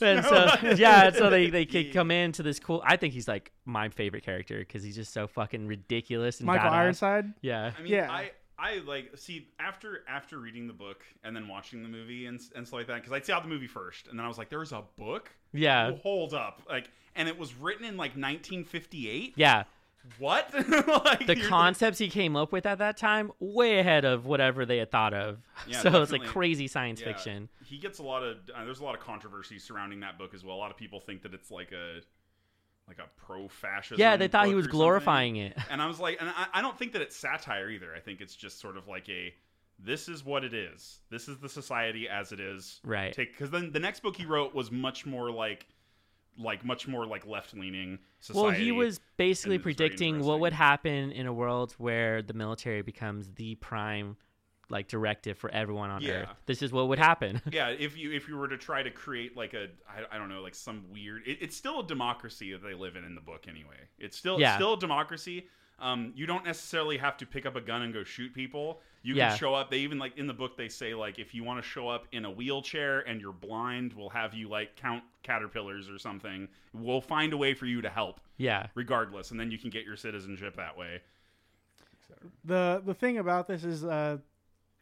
[0.01, 0.47] and so
[0.78, 2.82] yeah, and so they they could come into this cool.
[2.86, 6.69] I think he's like my favorite character because he's just so fucking ridiculous and Michael
[6.69, 6.73] badass.
[6.73, 7.34] Ironside.
[7.41, 8.10] Yeah, I mean, Yeah.
[8.12, 12.39] I I like see after after reading the book and then watching the movie and
[12.55, 14.49] and stuff like that because I saw the movie first and then I was like,
[14.49, 15.29] there's a book.
[15.53, 19.33] yeah, Hold up, like, and it was written in like 1958.
[19.35, 19.63] yeah.
[20.19, 20.53] What?
[21.05, 24.77] like, the concepts he came up with at that time way ahead of whatever they
[24.77, 28.21] had thought of Yeah, so it's like crazy science Yeah, fiction He gets a lot
[28.21, 30.55] of uh, there's a lot of controversy surrounding that book as well.
[30.55, 32.01] A lot of people think that it's like a
[32.88, 34.00] like a pro-fascism.
[34.00, 34.78] yeah they thought he was something.
[34.78, 37.93] glorifying it And I was like, and I, I don't think that it's satire either.
[37.95, 39.34] I think it's just sort of like a,
[39.80, 41.00] this is what it is.
[41.10, 42.80] This is the society as it is.
[42.84, 43.12] Right.
[43.13, 45.65] Take because then the next book he wrote was much more like,
[46.38, 48.45] like much more like left leaning society.
[48.45, 52.21] well he was basically and it's very predicting what would happen in a world where
[52.21, 54.17] the military becomes the prime
[54.69, 56.12] like directive for everyone on Yeah.
[56.13, 57.69] earth this is what would happen yeah.
[57.69, 60.41] If you if you were to try to create like a I, I don't know
[60.41, 63.45] like some weird it, it's still a democracy that they live in in the book
[63.47, 63.78] anyway.
[63.99, 64.49] It's still Yeah.
[64.49, 65.47] it's still a democracy.
[65.78, 68.80] Um, you don't necessarily have to pick up a gun and go shoot people.
[69.04, 69.30] You Yeah.
[69.32, 69.69] can show up.
[69.69, 72.08] They even like in the book they say like if you want to show up
[72.13, 76.47] in a wheelchair and you're blind, we'll have you like count caterpillars or something.
[76.73, 79.84] We'll find a way for you to help yeah regardless, and then you can get
[79.86, 81.01] your citizenship that way.
[82.45, 84.17] The the thing about this is uh,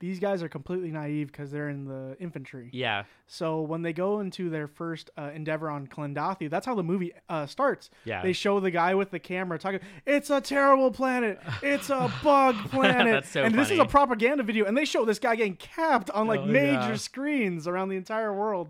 [0.03, 2.69] these guys are completely naive because they're in the infantry.
[2.73, 6.83] yeah So when they go into their first uh, endeavor on Klendathu, that's how the
[6.83, 7.89] movie uh, starts.
[8.03, 8.21] Yeah.
[8.21, 9.79] They show the guy with the camera talking.
[10.05, 11.39] It's a terrible planet.
[11.61, 13.13] It's a bug planet.
[13.13, 16.09] That's so and this is a propaganda video, and they show this guy getting capped
[16.09, 16.95] on like Oh, major yeah.
[16.95, 18.67] screens around the entire world.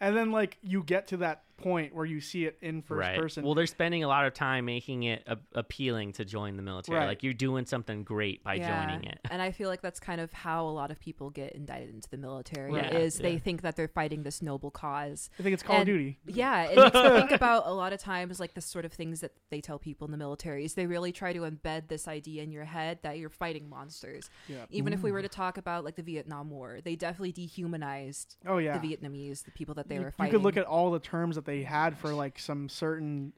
[0.00, 3.18] And then like you get to that point where you see it in first right
[3.18, 3.44] person.
[3.44, 6.98] well they're spending a lot of time making it a- appealing to join the military
[6.98, 7.06] Right.
[7.06, 8.86] like you're doing something great by Yeah.
[8.86, 11.52] joining it and I feel like that's kind of how a lot of people get
[11.52, 12.72] indicted into the military.
[12.72, 12.92] Right.
[12.92, 13.38] Is they Yeah.
[13.38, 15.30] think that they're fighting this noble cause.
[15.38, 16.18] I think it's Call of Duty.
[16.26, 19.20] Yeah, it makes me think about a lot of times like the sort of things
[19.20, 22.42] that they tell people in the military is they really try to embed this idea
[22.42, 24.28] in your head that you're fighting monsters.
[24.48, 24.64] Yeah.
[24.70, 25.14] Even if we mm.
[25.14, 28.78] were to talk about like the Vietnam War, they definitely dehumanized Oh yeah.
[28.78, 30.32] the Vietnamese, the people that they you, were fighting.
[30.32, 33.34] you could look at all the terms that they had for like some certain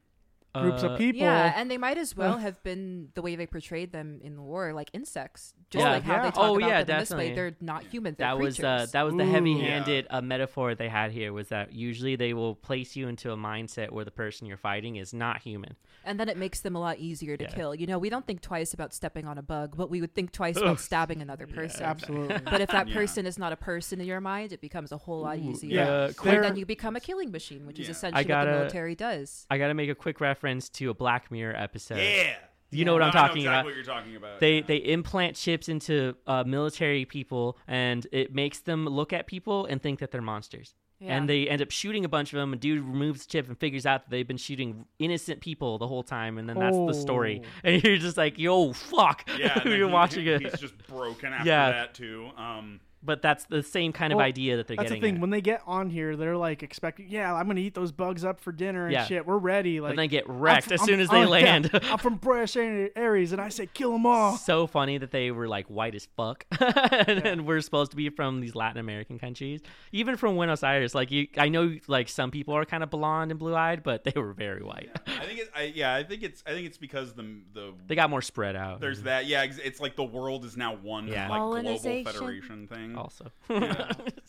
[0.54, 1.20] groups Uh, of people.
[1.22, 4.42] Yeah, and they might as well have been the way they portrayed them in the
[4.42, 5.54] war, like insects.
[5.70, 5.92] Just Yeah.
[5.92, 6.22] like how Yeah.
[6.22, 7.16] they talk Oh, about yeah, them in this way.
[7.30, 7.34] definitely.
[7.34, 8.14] They're not human.
[8.16, 9.30] They're that was uh, that was the Ooh.
[9.30, 13.36] heavy-handed uh, metaphor they had here was that usually they will place you into a
[13.36, 15.76] mindset where the person you're fighting is not human.
[16.06, 17.50] and then it makes them a lot easier to Yeah.
[17.50, 17.74] kill.
[17.74, 20.32] You know, we don't think twice about stepping on a bug, but we would think
[20.32, 21.82] twice about stabbing another person.
[21.82, 22.38] Absolutely.
[22.44, 22.94] But if that Yeah.
[22.94, 25.76] person is not a person in your mind, it becomes a whole lot Ooh, easier.
[25.76, 28.56] Yeah, Uh, And then you become a killing machine, which is essentially what gotta- the
[28.58, 29.46] military does.
[29.48, 30.43] I got to make a quick reference
[30.74, 31.98] to a Black Mirror episode.
[31.98, 32.34] yeah.
[32.70, 33.64] You know what I'm talking exactly about.
[33.66, 34.40] What you're talking about.
[34.40, 34.62] They yeah.
[34.66, 39.80] they implant chips into uh, military people, and it makes them look at people and
[39.80, 40.74] think that they're monsters.
[40.98, 41.16] Yeah.
[41.16, 42.52] And they end up shooting a bunch of them.
[42.52, 45.86] And dude removes the chip and figures out that they've been shooting innocent people the
[45.86, 47.42] whole time, and then that's the story.
[47.44, 47.48] Oh.
[47.64, 49.28] And you're just like, yo, fuck.
[49.38, 50.42] yeah, you're he- watching it.
[50.42, 51.70] He's just broken after Yeah.
[51.70, 52.30] that too.
[52.36, 54.90] Um, but that's the same kind of idea that they're getting.
[54.90, 55.14] That's the thing.
[55.16, 55.20] at.
[55.20, 58.40] When they get on here, they're like expecting, yeah, I'm gonna eat those bugs up
[58.40, 59.04] for dinner and Yeah.
[59.04, 59.26] shit.
[59.26, 59.80] We're ready.
[59.80, 61.70] Like but they get I'm wrecked fr- as I'm- soon as they I'm- yeah, land.
[61.84, 64.36] I'm from Buenos Aires, and I say kill them all.
[64.36, 68.08] so funny that they were like white as fuck, and, and we're supposed to be
[68.10, 69.60] from these Latin American countries,
[69.92, 70.94] even from Buenos Aires.
[70.94, 74.04] Like you, I know like some people are kind of blonde and blue eyed, but
[74.04, 74.90] they were very white.
[75.06, 77.94] I think it, I, yeah, I think it's I think it's because the the they
[77.94, 78.80] got more spread out.
[78.80, 81.28] there's that yeah, ex- it's like the world is now one Yeah.
[81.28, 82.93] like global federation thing.
[82.96, 83.30] Also.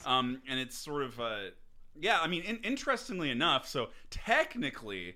[0.06, 1.36] um, and it's sort of uh,
[2.00, 2.20] yeah.
[2.22, 5.16] I mean, in- interestingly enough, so technically,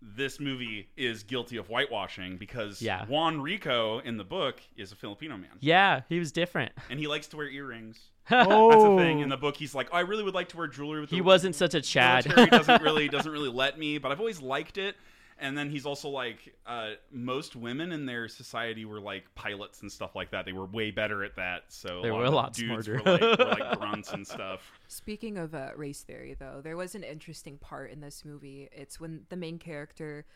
[0.00, 3.04] this movie is guilty of whitewashing because Yeah.
[3.06, 6.72] Juan Rico in the book is a Filipino man, yeah, he was different.
[6.90, 7.98] and he likes to wear earrings.
[8.30, 9.56] Oh, That's a thing in the book.
[9.56, 11.00] He's like, oh, I really would like to wear jewelry.
[11.00, 12.26] With He the wasn't such a Chad.
[12.26, 14.96] military doesn't really doesn't really let me, but I've always liked it.
[15.40, 19.90] And then he's also like, uh, most women in their society were like pilots and
[19.90, 20.44] stuff like that.
[20.44, 21.64] They were way better at that.
[21.68, 23.02] So They lot were a lot dudes smarter.
[23.04, 24.60] Were like, were like grunts and stuff.
[24.88, 28.68] Speaking of uh, race theory, though, there was an interesting part in this movie.
[28.72, 30.26] It's when the main character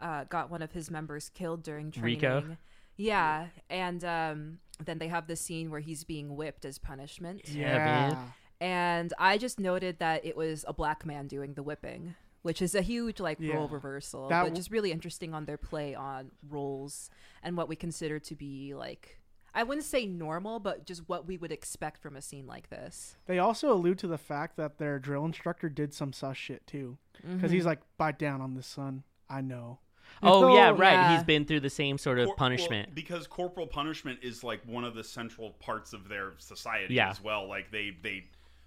[0.00, 2.20] uh, got one of his members killed during training.
[2.20, 2.56] Rico?
[2.96, 7.48] Yeah, and um, then they have the scene where he's being whipped as punishment.
[7.48, 8.24] Yeah, yeah.
[8.60, 12.74] And I just noted that it was a black man doing the whipping, which is
[12.74, 13.54] a huge like Yeah.
[13.54, 17.10] role reversal, That but w- just really interesting on their play on roles
[17.42, 19.18] and what we consider to be like.
[19.52, 23.16] I wouldn't say normal, but just what we would expect from a scene like this.
[23.26, 26.98] They also allude to the fact that their drill instructor did some sus shit too,
[27.28, 27.68] because he's mm-hmm.
[27.70, 29.02] like, bite down on this son.
[29.28, 29.78] I know.
[30.24, 30.92] Oh yeah, Oh, right.
[30.92, 31.14] yeah.
[31.14, 32.94] He's been through the same sort of Cor- well, punishment.
[32.96, 37.10] because corporal punishment is like one of the central parts of their society Yeah.
[37.10, 37.46] as well.
[37.48, 38.24] Like they they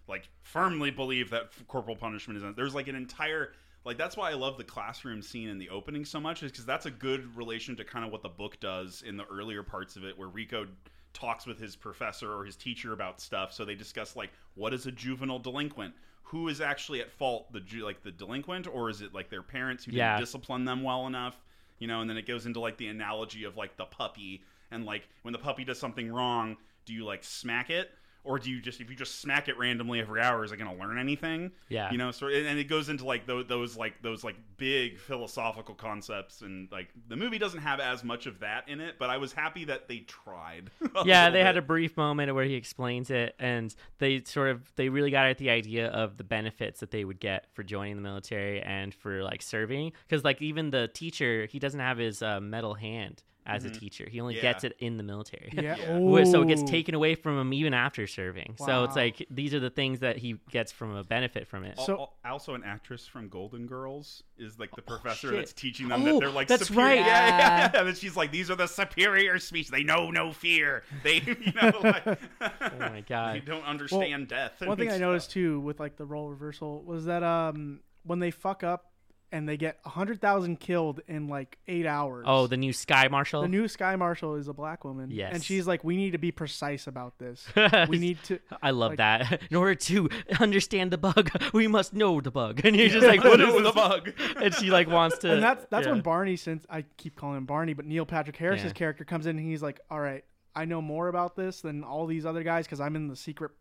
[0.07, 2.55] like firmly believe that corporal punishment is.
[2.55, 3.53] There's like an entire
[3.85, 6.65] like that's why I love the classroom scene in the opening so much is because
[6.65, 9.95] that's a good relation to kind of what the book does in the earlier parts
[9.95, 10.67] of it, where Rico
[11.13, 13.53] talks with his professor or his teacher about stuff.
[13.53, 15.93] So they discuss like what is a juvenile delinquent.
[16.27, 19.43] Who is actually at fault, the ju- like the delinquent, or is it like their
[19.43, 21.37] parents who didn't discipline them well enough?
[21.79, 24.85] you know and then it goes into like the analogy of like the puppy and
[24.85, 27.91] like when the puppy does something wrong do you like smack it
[28.25, 30.69] or do you just if you just smack it randomly every hour is it going
[30.73, 31.91] to learn anything Yeah.
[31.91, 35.75] you know so and it goes into like those, those like those like big philosophical
[35.75, 39.17] concepts and like the movie doesn't have as much of that in it but i
[39.17, 40.69] was happy that they tried
[41.05, 44.89] yeah, they had a brief moment where he explains it, and they sort of they
[44.89, 48.01] really got at the idea of the benefits that they would get for joining the
[48.01, 49.91] military and for like serving.
[50.07, 54.07] Because like even the teacher, he doesn't have his uh, metal hand as a teacher.
[54.09, 54.41] He only Yeah.
[54.41, 55.49] gets it in the military.
[55.53, 55.75] Yeah.
[55.77, 56.23] Yeah.
[56.33, 58.55] So it gets taken away from him even after serving.
[58.57, 61.77] So it's like these are the things that he gets from a benefit from it.
[61.77, 65.39] Al- So- also an actress from Golden Girls is like the professor Oh, shit.
[65.39, 66.87] that's teaching them Oh, that they're like that's superior.
[66.87, 66.99] right.
[66.99, 67.71] Yeah, yeah, Yeah.
[67.73, 67.87] yeah.
[67.87, 69.67] And she's like, these are the superior speech.
[69.69, 70.83] They know no fear.
[71.03, 72.05] They, you know, like,
[72.41, 74.59] Oh my god, they don't understand death.
[74.61, 78.19] One and thing I noticed too with like the role reversal was that um when
[78.19, 78.92] they fuck up
[79.33, 82.23] and they get hundred thousand killed in like eight hours.
[82.27, 83.41] Oh, the new Sky Marshal.
[83.41, 85.09] the new Sky Marshal is a black woman.
[85.09, 85.33] Yes.
[85.33, 87.45] and she's like, we need to be precise about this.
[87.89, 88.39] we need to.
[88.61, 89.41] I love like- that.
[89.49, 90.07] In order to
[90.39, 92.61] understand the bug, we must know the bug.
[92.63, 94.11] And you're just like, what is the bug?
[94.37, 95.33] And she like wants to.
[95.33, 95.93] And that's that's yeah.
[95.93, 98.71] when Barney, since I keep calling him Barney, but Neil Patrick Harris's Yeah.
[98.73, 100.23] character comes in and he's like, all right,
[100.55, 103.51] I know more about this than all these other guys because I'm in the secret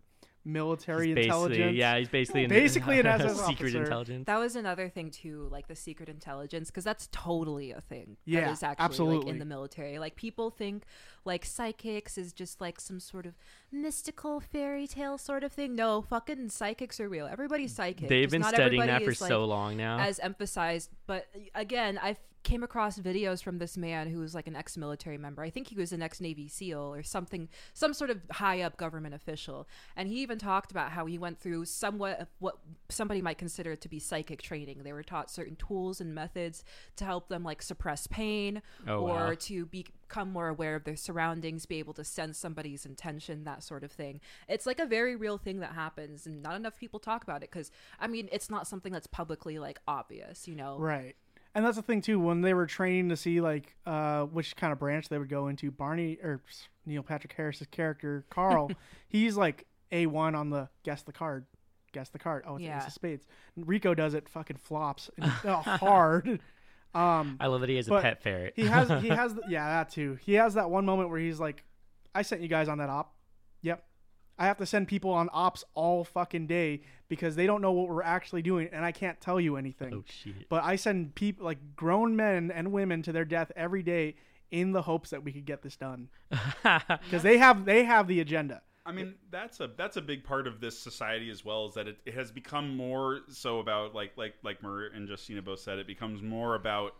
[0.44, 1.76] military He's intelligence.
[1.76, 3.82] yeah, he's basically an, Basically an SS secret officer.
[3.82, 4.26] intelligence.
[4.26, 8.16] That was another thing too, like the secret intelligence, because that's totally a thing.
[8.24, 9.98] Yeah, that is actually like in the military.
[9.98, 10.84] Like people think
[11.24, 13.34] like psychics is just like some sort of
[13.72, 15.74] mystical fairy tale sort of thing.
[15.74, 17.26] No, fucking psychics are real.
[17.26, 18.08] Everybody's psychic.
[18.08, 19.98] They've Just been studying that for is, like, so long now.
[19.98, 20.90] as emphasized.
[21.06, 25.42] But again, I came across videos from this man who was like an ex-military member.
[25.44, 29.68] I think he was an ex-Navy SEAL or something, some sort of high-up government official.
[29.96, 32.56] And he even talked about how he went through somewhat of what
[32.88, 34.82] somebody might consider to be psychic training.
[34.82, 36.64] They were taught certain tools and methods
[36.96, 39.34] to help them like suppress pain Oh, or wow.
[39.38, 39.66] to
[40.12, 43.90] become more aware of their surroundings, be able to sense somebody's intention, that sort of
[43.90, 44.20] thing.
[44.46, 47.50] It's like a very real thing that happens, and not enough people talk about it
[47.50, 50.76] because, I mean, it's not something that's publicly like obvious, you know?
[50.78, 51.16] Right.
[51.54, 52.20] And that's the thing too.
[52.20, 55.48] When they were training to see like uh, which kind of branch they would go
[55.48, 56.42] into, Barney or
[56.84, 58.70] Neil Patrick Harris's character Carl,
[59.08, 61.46] he's like a one on the guess the card,
[61.92, 62.44] guess the card.
[62.46, 62.78] Oh, it's Yeah.
[62.78, 63.26] Ace of Spades.
[63.56, 66.40] Rico does it fucking flops and, uh, hard.
[66.94, 68.52] Um, I love that he has a pet ferret.
[68.56, 70.18] he has he has yeah that too.
[70.22, 71.64] He has that one moment where he's like,
[72.14, 73.14] "I sent you guys on that op."
[73.62, 73.84] Yep.
[74.38, 77.88] I have to send people on ops all fucking day because they don't know what
[77.88, 79.94] we're actually doing, and I can't tell you anything.
[79.94, 80.48] oh shit.
[80.48, 84.16] But I send people like grown men and women to their death every day
[84.50, 86.08] in the hopes that we could get this done
[86.62, 88.62] because they have they have the agenda.
[88.84, 91.66] I mean, that's a that's a big part of this society as well.
[91.66, 95.40] Is that it, it has become more so about like like like Murray and Justine
[95.42, 95.78] both said.
[95.78, 96.96] It becomes more about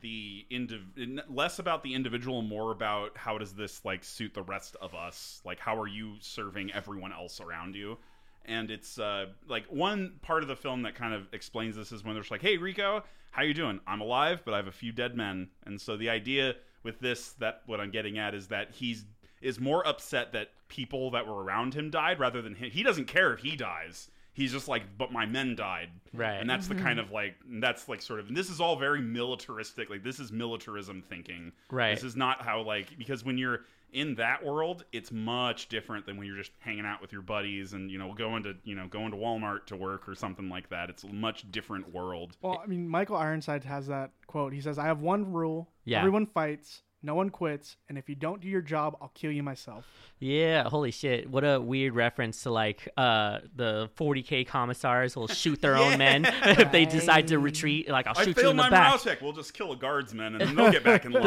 [0.00, 4.76] the indiv- less about the individual, more about how does this like suit the rest
[4.80, 5.40] of us?
[5.44, 7.96] Like, how are you serving everyone else around you?
[8.44, 12.02] And it's uh, like one part of the film that kind of explains this is
[12.02, 13.80] when they're like, "Hey, Rico, how you doing?
[13.86, 17.32] I'm alive, but I have a few dead men." And so the idea with this,
[17.34, 19.04] that what I'm getting at is that he's
[19.40, 22.70] is more upset that people that were around him died rather than him.
[22.70, 24.10] He doesn't care if he dies.
[24.32, 26.34] He's just like, but my men died, Right.
[26.34, 26.84] And that's the mm-hmm.
[26.84, 28.28] kind of like that's like sort of.
[28.28, 29.90] And this is all very militaristic.
[29.90, 31.94] Like this is militarism thinking, Right.
[31.94, 33.62] This is not how like because when you're
[33.92, 37.72] in that world, it's much different than when you're just hanging out with your buddies
[37.72, 40.68] and you know going to you know going to Walmart to work or something like
[40.68, 40.90] that.
[40.90, 42.36] It's a much different world.
[42.42, 44.52] Well, I mean, Michael Ironside has that quote.
[44.52, 45.98] He says, "I have one rule: Yeah.
[45.98, 49.42] everyone fights, no one quits, and if you don't do your job, I'll kill you
[49.42, 49.86] myself."
[50.18, 51.30] Yeah, holy shit.
[51.30, 56.24] What a weird reference to like uh the 40k commissars will shoot their own men
[56.42, 57.88] if they decide to retreat.
[57.88, 59.00] Like, I'll I shoot you failed in the back.
[59.00, 59.20] check.
[59.22, 61.22] We'll just kill a guardsman and then they'll get back in line.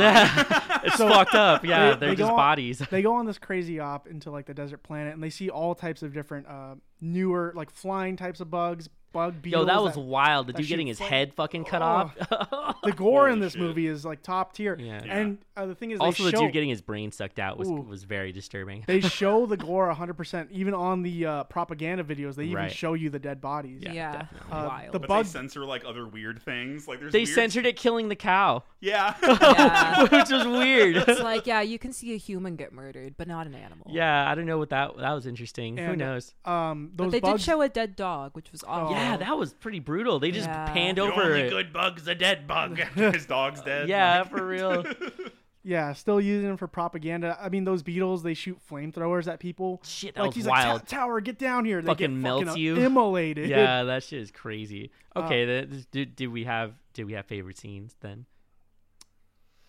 [0.84, 1.63] it's fucked up.
[1.65, 2.80] Yeah, They- they're they just go on- bodies.
[2.80, 5.74] They go on this crazy op into like the desert planet, and they see all
[5.76, 9.62] types of different, uh, newer, like flying types of bugs, bug beetles.
[9.62, 10.47] Yo, that was wild.
[10.47, 11.86] The dude getting his flame- head fucking cut Oh.
[11.86, 12.16] off.
[12.84, 13.62] the gore in this shit.
[13.62, 14.78] movie is like top tier.
[14.80, 15.01] Yeah.
[15.05, 15.18] Yeah.
[15.18, 17.57] And uh, the thing is, also, they the show, dude getting his brain sucked out
[17.57, 17.76] was Ooh.
[17.82, 18.84] was very disturbing.
[18.88, 20.49] they show the gore 100%.
[20.51, 22.72] Even on the uh, propaganda videos, they even Right.
[22.72, 23.82] show you the dead bodies.
[23.84, 24.26] Yeah, Yeah.
[24.51, 24.91] Uh, wild.
[24.93, 26.88] the But bug they censor like other weird things.
[26.88, 27.30] Like there's They weird...
[27.36, 29.16] censored it killing the cow, Yeah.
[29.24, 30.03] yeah.
[30.03, 30.95] which is weird.
[30.97, 33.88] it's like yeah, you can see a human get murdered, but not an animal.
[33.89, 35.78] yeah, I don't know what that that was interesting.
[35.78, 36.34] Who knows?
[36.45, 37.41] Um, but they bugs.
[37.41, 38.95] did show a dead dog, which was awful.
[38.95, 40.20] Yeah, that was pretty brutal.
[40.20, 40.72] They just Yeah.
[40.74, 41.49] panned the over only it.
[41.49, 42.78] good bug's a dead bug.
[42.95, 43.88] His dog's dead.
[43.89, 44.84] Yeah, Like- for real.
[45.64, 47.38] yeah, still using them for propaganda.
[47.39, 49.82] I mean, those beetles they shoot flamethrowers at people.
[49.84, 50.82] Shit, that like was he's wild.
[50.82, 51.82] like, "Ta- tower, get down here.
[51.82, 52.76] They Fucking get melts fucking you.
[52.78, 53.49] immolated.
[53.49, 54.91] yeah, that shit is crazy.
[55.16, 58.26] Uh, Okay, then did, did we have did we have favorite scenes then?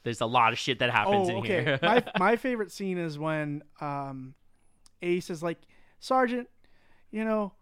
[0.05, 1.63] There's a lot of shit that happens Oh, in okay.
[1.63, 1.79] here.
[1.83, 4.35] my my favorite scene is when um,
[5.01, 5.59] Ace is like,
[6.01, 6.49] Sergeant,
[7.13, 7.53] you know,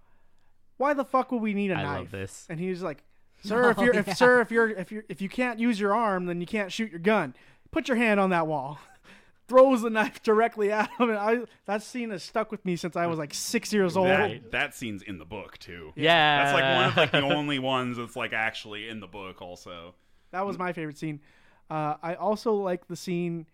[0.80, 1.98] why the fuck would we need a I knife?
[1.98, 2.46] love this.
[2.48, 3.04] And he's like,
[3.42, 4.14] Sir, if you're if yeah.
[4.14, 6.90] sir if you're if you if you can't use your arm, then you can't shoot
[6.90, 7.34] your gun.
[7.70, 8.78] Put your hand on that wall.
[9.48, 12.96] Throws the knife directly at him, and I that scene has stuck with me since
[12.96, 14.08] I was like six years old.
[14.08, 15.92] That, that scene's in the book too.
[15.96, 19.42] Yeah, That's like one of like the only ones that's like actually in the book
[19.42, 19.94] also.
[20.30, 21.20] That was my favorite scene.
[21.68, 23.46] Uh, I also like the scene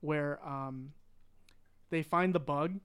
[0.00, 0.92] where um,
[1.90, 2.80] they find the bug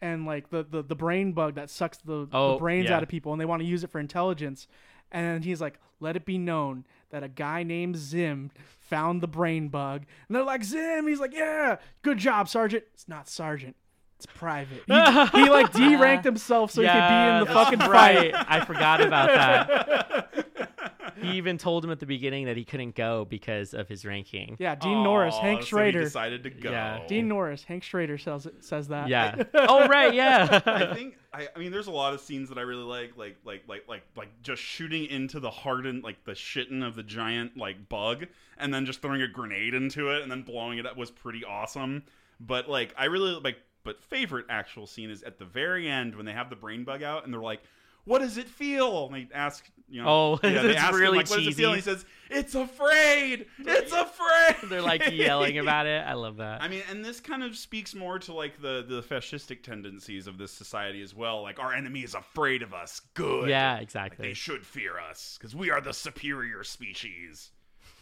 [0.00, 2.96] and like the, the, the brain bug that sucks the, Oh, the brains yeah.
[2.96, 4.68] out of people and they want to use it for intelligence.
[5.10, 9.68] And he's like, let it be known that a guy named Zim found the brain
[9.68, 10.04] bug.
[10.28, 11.06] And they're like, Zim.
[11.08, 12.84] He's like, yeah, good job, Sergeant.
[12.94, 13.74] It's not Sergeant.
[14.16, 14.82] It's private.
[14.86, 18.32] He, he like deranked himself so he could be in the fucking right.
[18.32, 18.46] fight.
[18.48, 20.70] I forgot about that.
[21.20, 24.56] he even told him at the beginning that he couldn't go because of his ranking.
[24.58, 26.00] Yeah, Dean Norris, Aw, Hank so he Schrader.
[26.02, 26.70] decided to go.
[26.70, 27.00] Yeah.
[27.06, 29.08] Dean Norris, Hank Schrader says says that.
[29.08, 29.42] Yeah.
[29.54, 30.60] oh right, yeah.
[30.66, 33.36] I think I, I mean there's a lot of scenes that I really like like
[33.44, 37.56] like like like like just shooting into the hardened like the shitting of the giant
[37.56, 38.26] like bug
[38.58, 41.44] and then just throwing a grenade into it and then blowing it up was pretty
[41.44, 42.02] awesome.
[42.40, 46.26] But like I really like but favorite actual scene is at the very end when
[46.26, 47.60] they have the brain bug out and they're like
[48.08, 49.06] what does it feel?
[49.06, 51.46] And they ask, you know, Oh, yeah, they it's ask him, really like, what does
[51.48, 51.68] it feel?
[51.70, 53.46] And he says, "It's afraid.
[53.58, 56.04] It's afraid." They're like yelling about it.
[56.06, 56.62] I love that.
[56.62, 60.36] I mean, and this kind of speaks more to like the the fascistic tendencies of
[60.38, 61.42] this society as well.
[61.42, 63.00] Like our enemy is afraid of us.
[63.14, 63.48] Good.
[63.48, 64.26] yeah, Like, exactly.
[64.28, 67.50] they should fear us because we are the superior species.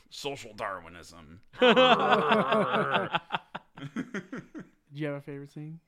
[0.09, 1.41] Social Darwinism.
[1.61, 1.69] Do
[4.95, 5.81] you have a favorite scene?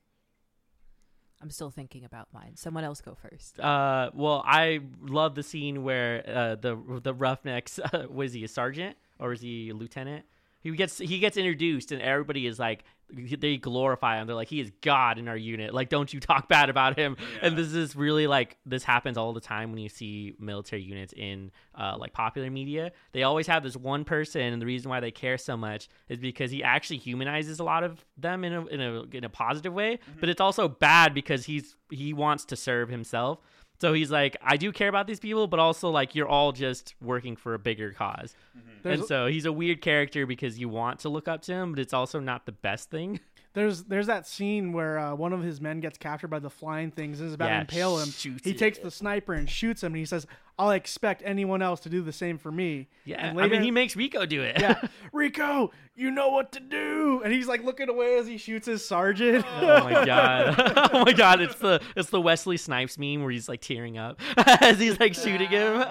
[1.40, 2.56] I'm still thinking about mine.
[2.56, 3.60] Someone else go first.
[3.60, 8.48] Uh, well, I love the scene where uh, the the roughnecks uh, was he a
[8.48, 10.24] sergeant or is he a lieutenant?
[10.60, 14.26] He gets he gets introduced and everybody is like they glorify him.
[14.26, 15.72] They're like he is God in our unit.
[15.72, 17.16] Like don't you talk bad about him.
[17.40, 21.14] And this is really like this happens all the time when you see military units
[21.16, 22.92] in uh, like popular media.
[23.12, 26.18] They always have this one person, and the reason why they care so much is
[26.18, 29.72] because he actually humanizes a lot of them in a in a in a positive
[29.72, 30.00] way.
[30.20, 33.38] But it's also bad because he's he wants to serve himself.
[33.80, 36.94] So he's like, I do care about these people, but also like you're all just
[37.00, 38.34] working for a bigger cause.
[38.56, 38.68] Mm-hmm.
[38.82, 41.72] There's, and so he's a weird character because you want to look up to him,
[41.72, 43.20] but it's also not the best thing.
[43.58, 46.90] there's there's that scene where uh, one of his men gets captured by the flying
[46.90, 48.08] things and is about Yeah, to impale him.
[48.42, 48.58] He it.
[48.58, 50.26] takes the sniper and shoots him, and he says,
[50.58, 52.88] I'll expect anyone else to do the same for me.
[53.04, 54.60] Yeah, And I mean, he makes Rico do it.
[54.60, 54.80] yeah,
[55.12, 58.86] Rico, you know what to do, and he's like looking away as he shoots his
[58.86, 59.44] sergeant.
[59.60, 60.90] Oh my god!
[60.92, 61.40] oh my god!
[61.40, 65.14] It's the it's the Wesley Snipes meme where he's like tearing up as he's like
[65.14, 65.84] shooting him.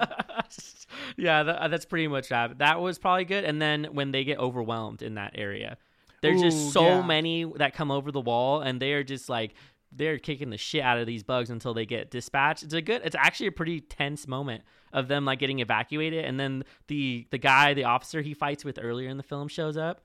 [1.16, 2.58] yeah, that, that's pretty much that.
[2.58, 3.44] That was probably good.
[3.44, 5.76] And then when they get overwhelmed in that area,
[6.22, 7.02] there's Ooh, just so yeah.
[7.06, 9.54] many that come over the wall, and they are just like
[9.90, 12.62] they're kicking the shit out of these bugs until they get dispatched.
[12.62, 13.02] It's a good.
[13.04, 14.62] It's actually a pretty tense moment
[14.92, 18.78] of them like getting evacuated, and then the the guy, the officer he fights with
[18.82, 20.02] earlier in the film shows up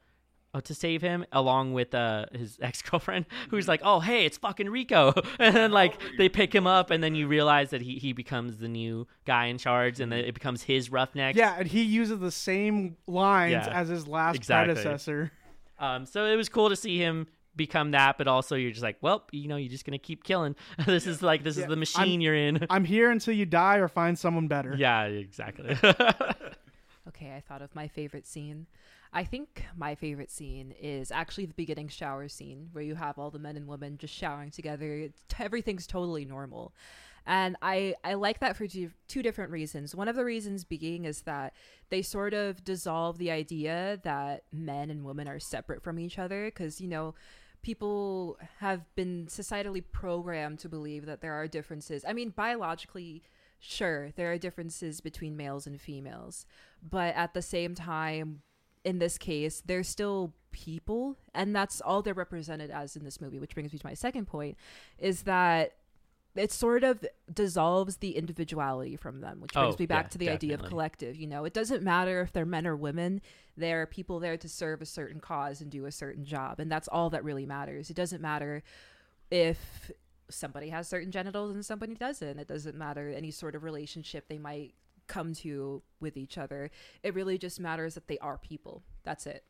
[0.53, 4.37] uh, to save him, along with uh, his ex girlfriend, who's like, "Oh, hey, it's
[4.37, 7.95] fucking Rico," and then like they pick him up, and then you realize that he
[7.95, 11.35] he becomes the new guy in charge, and then it becomes his roughneck.
[11.35, 14.75] yeah, and he uses the same lines Yeah, as his last exactly.
[14.75, 15.31] predecessor.
[15.83, 18.97] Um, so it was cool to see him become that, but also you're just like,
[19.01, 20.55] well, you know, you're just gonna keep killing.
[20.85, 22.65] this is like this Yeah, is the machine you're in.
[22.69, 24.73] I'm here until you die or find someone better.
[24.77, 25.77] yeah, exactly.
[27.05, 28.65] Okay, I thought of my favorite scene.
[29.11, 33.29] I think my favorite scene is actually the beginning shower scene where you have all
[33.29, 34.89] the men and women just showering together.
[34.93, 36.73] It's, everything's totally normal.
[37.25, 39.95] And I, I like that for two, two different reasons.
[39.95, 41.53] One of the reasons being is that
[41.89, 46.45] they sort of dissolve the idea that men and women are separate from each other
[46.45, 47.15] because, you know,
[47.61, 52.03] people have been societally programmed to believe that there are differences.
[52.05, 53.23] I mean, biologically,
[53.59, 56.45] sure, there are differences between males and females,
[56.87, 58.41] but at the same time,
[58.83, 63.39] in this case, they're still people, and that's all they're represented as in this movie.
[63.39, 64.57] Which brings me to my second point:
[64.97, 65.77] is that
[66.35, 70.17] it sort of dissolves the individuality from them, which brings Oh, me back yeah, to
[70.17, 71.15] the idea of collective.
[71.15, 73.21] You know, it doesn't matter if they're men or women;
[73.55, 76.87] they're people there to serve a certain cause and do a certain job, and that's
[76.87, 77.89] all that really matters.
[77.89, 78.63] It doesn't matter
[79.31, 79.91] if
[80.29, 82.39] somebody has certain genitals and somebody doesn't.
[82.39, 84.73] It doesn't matter any sort of relationship they might
[85.07, 86.71] come to with each other.
[87.03, 88.83] It really just matters that they are people.
[89.03, 89.43] That's it.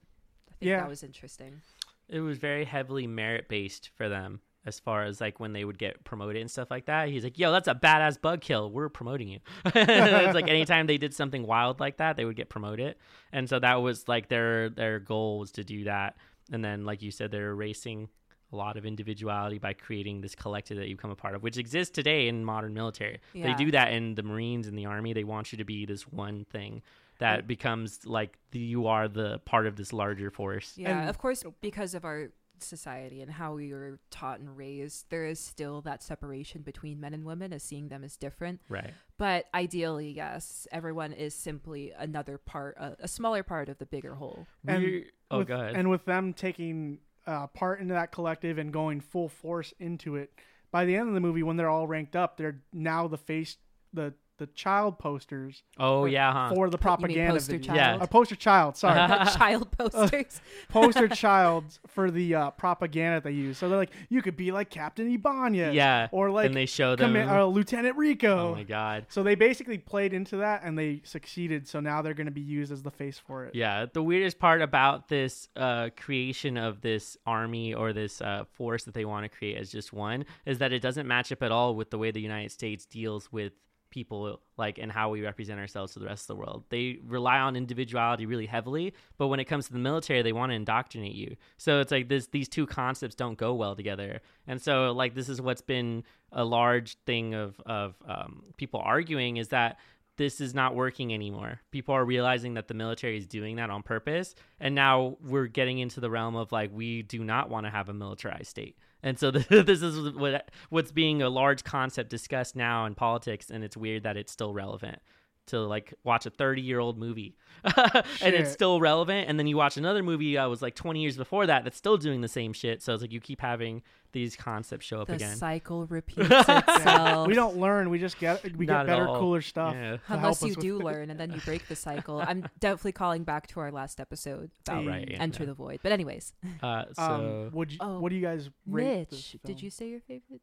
[0.50, 0.78] I think Yeah.
[0.82, 1.62] that was interesting.
[2.10, 5.78] it was very heavily merit based for them as far as like when they would
[5.78, 7.10] get promoted and stuff like that.
[7.10, 8.72] He's like, "Yo, that's a badass bug kill.
[8.72, 12.50] We're promoting you." it's like anytime they did something wild like that, they would get
[12.50, 12.96] promoted,
[13.32, 16.18] and so that was like their their goal was to do that.
[16.52, 18.10] And then, like you said, they're erasing
[18.52, 21.58] a lot of individuality by creating this collective that you become a part of, which
[21.58, 23.20] exists today in modern military.
[23.34, 25.14] They do that in the Marines and the Army.
[25.14, 26.84] They want you to be this one thing
[27.20, 30.74] that becomes like the, you are the part of this larger force.
[30.78, 32.30] Yeah, And- of course, because of our
[32.60, 37.14] society and how we were taught and raised, there is still that separation between men
[37.14, 38.62] and women as seeing them as different.
[38.70, 38.94] Right.
[39.18, 44.16] But ideally, yes, everyone is simply another part, a, a smaller part of the bigger
[44.16, 44.46] whole.
[44.68, 45.76] And We're- oh, with, go ahead.
[45.76, 50.32] And with them taking uh, part into that collective and going full force into it,
[50.72, 53.58] by the end of the movie, when they're all ranked up, they're now the face,
[53.94, 56.56] the the child posters oh yeah, huh?
[56.56, 57.64] for the propaganda poster videos.
[57.66, 57.76] child?
[57.78, 57.98] Yeah.
[58.02, 58.96] A poster child, sorry.
[59.38, 60.42] child posters.
[60.70, 63.58] poster child for the uh, propaganda they use.
[63.58, 66.96] So they're like, you could be like Captain Ibanez, Yeah, or like and they show
[66.96, 67.14] them.
[67.14, 68.50] commi- uh, Lieutenant Rico.
[68.50, 69.06] oh my god.
[69.10, 71.68] So they basically played into that and they succeeded.
[71.68, 73.56] So now they're going to be used as the face for it.
[73.56, 78.84] Yeah, the weirdest part about this uh, creation of this army or this uh, force
[78.86, 81.52] that they want to create as just one is that it doesn't match up at
[81.52, 83.54] all with the way the United States deals with
[83.94, 86.64] people like and how we represent ourselves to the rest of the world.
[86.70, 90.50] They rely on individuality really heavily, but when it comes to the military, they want
[90.50, 91.36] to indoctrinate you.
[91.58, 94.22] So it's like this these two concepts don't go well together.
[94.48, 99.38] And so like this is what's been a large thing of of um, people arguing
[99.38, 99.78] is that
[100.18, 101.62] this is not working anymore.
[101.72, 105.80] People are realizing that the military is doing that on purpose, and now we're getting
[105.80, 108.78] into the realm of like we do not want to have a militarized state.
[109.02, 113.64] And so this is what what's being a large concept discussed now in politics, and
[113.64, 115.00] it's weird that it's still relevant
[115.48, 119.58] to like watch a 30 year old movie and it's still relevant and then you
[119.58, 122.54] watch another movie that was like 20 years before that that's still doing the same
[122.54, 123.82] shit so it's like you keep having
[124.14, 127.28] these concepts show up the again cycle repeats itself.
[127.28, 127.90] We don't learn.
[127.90, 129.74] We just get we Not get better, cooler stuff.
[129.74, 129.98] Yeah.
[130.08, 132.22] Unless you do learn and then you break the cycle.
[132.22, 135.48] I'm definitely calling back to our last episode about Oh, right, yeah, Enter yeah.
[135.48, 135.80] the Void.
[135.82, 136.32] But anyways,
[136.62, 139.90] uh, so Um, would you, Oh, what do you guys rate Mitch, did you say
[139.90, 140.42] your favorite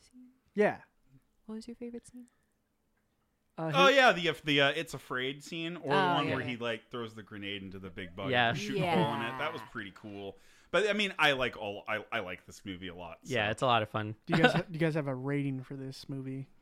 [0.00, 0.26] scene?
[0.56, 0.78] Yeah.
[1.46, 2.24] What was your favorite scene?
[3.58, 6.34] Uh, Oh yeah, the the uh, it's afraid scene, or the Oh, one yeah.
[6.36, 8.50] where he like throws the grenade into the big bug, Yeah.
[8.50, 9.32] and shoot a hole in it.
[9.38, 10.36] That was pretty cool.
[10.70, 13.18] But I mean, I like all I, I like this movie a lot.
[13.24, 15.62] yeah it's a lot of fun Do you guys do you guys have a rating
[15.62, 16.46] for this movie?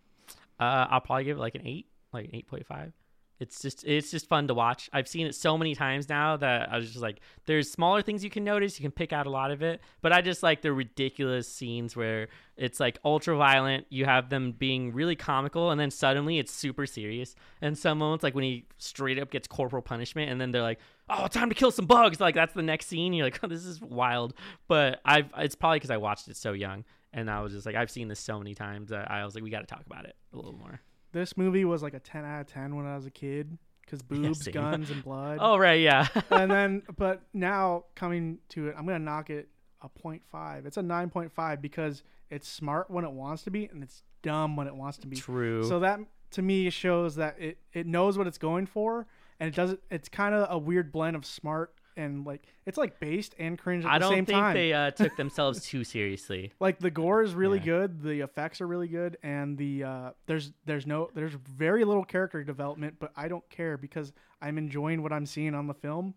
[0.58, 2.92] Uh, I'll probably give it like an eight, like an eight point five.
[3.40, 4.90] It's just it's just fun to watch.
[4.92, 8.22] I've seen it so many times now that I was just like, there's smaller things
[8.22, 8.78] you can notice.
[8.78, 11.96] You can pick out a lot of it, but I just like the ridiculous scenes
[11.96, 12.28] where
[12.58, 13.86] it's like ultra violent.
[13.88, 17.34] You have them being really comical, and then suddenly it's super serious.
[17.62, 20.80] And some moments, like when he straight up gets corporal punishment, and then they're like,
[21.08, 23.14] "Oh, time to kill some bugs!" Like that's the next scene.
[23.14, 24.34] You're like, "Oh, this is wild."
[24.68, 26.84] But I've it's probably because I watched it so young,
[27.14, 29.42] and I was just like, I've seen this so many times that I was like,
[29.42, 30.80] we got to talk about it a little more.
[31.12, 34.02] This movie was like a 10 out of 10 when I was a kid because
[34.02, 34.54] boobs, same.
[34.54, 35.38] guns, and blood.
[35.40, 36.06] Oh right, yeah.
[36.30, 39.48] and then, but now coming to it, I'm gonna knock it
[39.82, 40.66] a 0.5.
[40.66, 44.66] It's a 9.5 because it's smart when it wants to be and it's dumb when
[44.66, 45.16] it wants to be.
[45.16, 45.64] True.
[45.64, 46.00] So that
[46.32, 49.06] to me shows that it it knows what it's going for
[49.40, 52.98] and it does It's kind of a weird blend of smart and like it's like
[53.00, 54.54] based and cringe at I the don't same think time.
[54.54, 56.52] they uh, took themselves too seriously.
[56.60, 57.64] like the gore is really Yeah.
[57.64, 62.04] good, the effects are really good, and the uh, there's there's no there's very little
[62.04, 66.14] character development, but I don't care because I'm enjoying what I'm seeing on the film,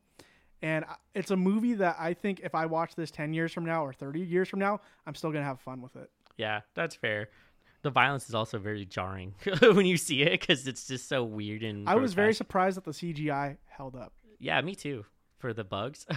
[0.62, 3.86] and it's a movie that I think if I watch this ten years from now
[3.86, 6.10] or thirty years from now, I'm still gonna have fun with it.
[6.38, 7.30] Yeah, that's fair.
[7.84, 11.64] The violence is also very jarring when you see it because it's just so weird
[11.64, 11.88] and.
[11.90, 14.14] I was very surprised that the CGI held up.
[14.40, 15.04] Yeah, me too.
[15.44, 16.06] For the bugs.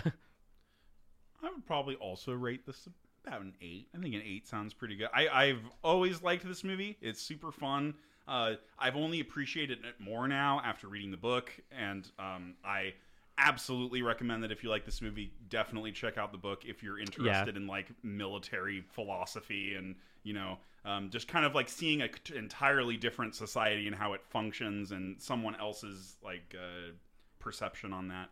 [1.42, 2.86] I would probably also rate this
[3.26, 3.88] about an eight.
[3.92, 5.08] I think an eight sounds pretty good.
[5.12, 6.96] I, I've always liked this movie.
[7.00, 7.94] It's super fun.
[8.28, 12.94] Uh, I've only appreciated it more now after reading the book, and um, I
[13.36, 17.00] absolutely recommend that if you like this movie, definitely check out the book if you're
[17.00, 22.08] interested in like military philosophy and you know um, just kind of like seeing a
[22.08, 26.92] c- entirely different society and how it functions and someone else's like uh,
[27.40, 28.30] perception on that.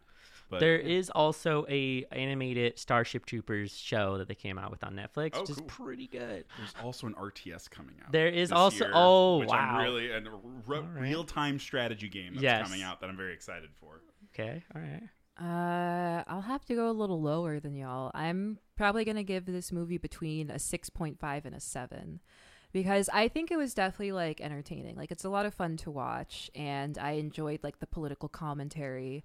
[0.51, 4.95] But there is also a animated Starship Troopers show that they came out with on
[4.95, 6.45] Netflix, Oh, which is pretty good.
[6.59, 8.13] There's also an RTS coming out.
[8.13, 9.57] There is this also- year, oh, which wow.
[9.79, 10.31] I'm really a re-
[10.67, 10.85] right.
[11.01, 12.63] real time strategy game that's Yes.
[12.67, 14.01] coming out that I'm very excited for.
[14.35, 15.03] Okay, all right.
[15.37, 18.11] Uh, I'll have to go a little lower than y'all.
[18.15, 22.21] I'm probably gonna give this movie between a six point five and a seven,
[22.73, 24.95] because I think it was definitely like entertaining.
[24.97, 29.25] Like it's a lot of fun to watch, and I enjoyed like the political commentary.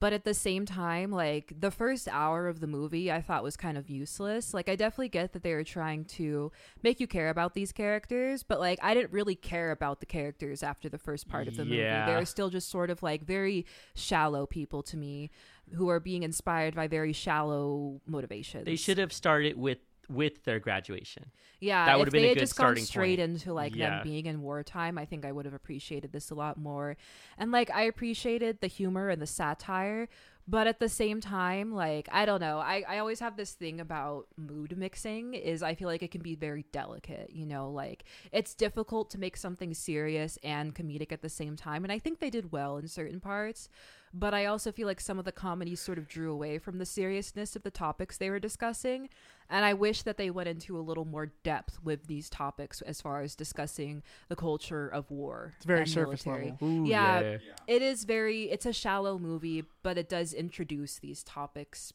[0.00, 3.56] But at the same time, like the first hour of the movie, I thought was
[3.56, 4.52] kind of useless.
[4.52, 8.42] Like I definitely get that they were trying to make you care about these characters,
[8.42, 11.64] but like I didn't really care about the characters after the first part of the
[11.64, 11.78] movie.
[11.78, 12.06] Yeah.
[12.06, 15.30] They were still just sort of like very shallow people to me
[15.74, 18.64] who are being inspired by very shallow motivations.
[18.64, 19.78] They should have started with
[20.08, 21.26] with their graduation.
[21.60, 23.30] Yeah, that if would've been a good just gone straight point.
[23.30, 23.90] into like Yeah.
[23.90, 26.96] them being in wartime, I think I would have appreciated this a lot more.
[27.36, 30.08] And like I appreciated the humor and the satire,
[30.46, 33.80] but at the same time, like I don't know, I I always have this thing
[33.80, 38.04] about mood mixing is I feel like it can be very delicate, you know, like
[38.32, 42.20] it's difficult to make something serious and comedic at the same time, and I think
[42.20, 43.68] they did well in certain parts.
[44.14, 46.86] But I also feel like some of the comedies sort of drew away from the
[46.86, 49.10] seriousness of the topics they were discussing.
[49.50, 53.00] And I wish that they went into a little more depth with these topics as
[53.00, 55.54] far as discussing the culture of war.
[55.56, 56.50] It's very and surface military.
[56.50, 56.68] level.
[56.68, 57.20] Ooh, Yeah.
[57.20, 57.38] Yeah.
[57.66, 61.94] It is very, it's a shallow movie, but it does introduce these topics.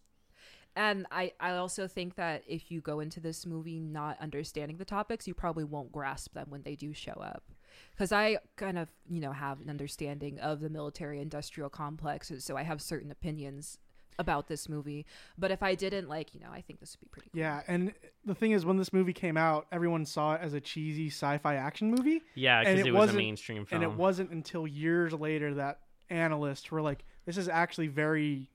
[0.75, 4.85] And I, I also think that if you go into this movie not understanding the
[4.85, 7.43] topics, you probably won't grasp them when they do show up.
[7.91, 12.57] Because I kind of, you know, have an understanding of the military industrial complex, so
[12.57, 13.77] I have certain opinions
[14.19, 15.05] about this movie.
[15.37, 17.39] But if I didn't, like, you know, I think this would be pretty cool.
[17.39, 17.93] Yeah, and
[18.25, 21.55] the thing is, when this movie came out, everyone saw it as a cheesy sci-fi
[21.55, 23.81] action movie, Yeah, because it it, was a mainstream film.
[23.81, 28.49] and it wasn't until years later that analysts were like, "This is actually very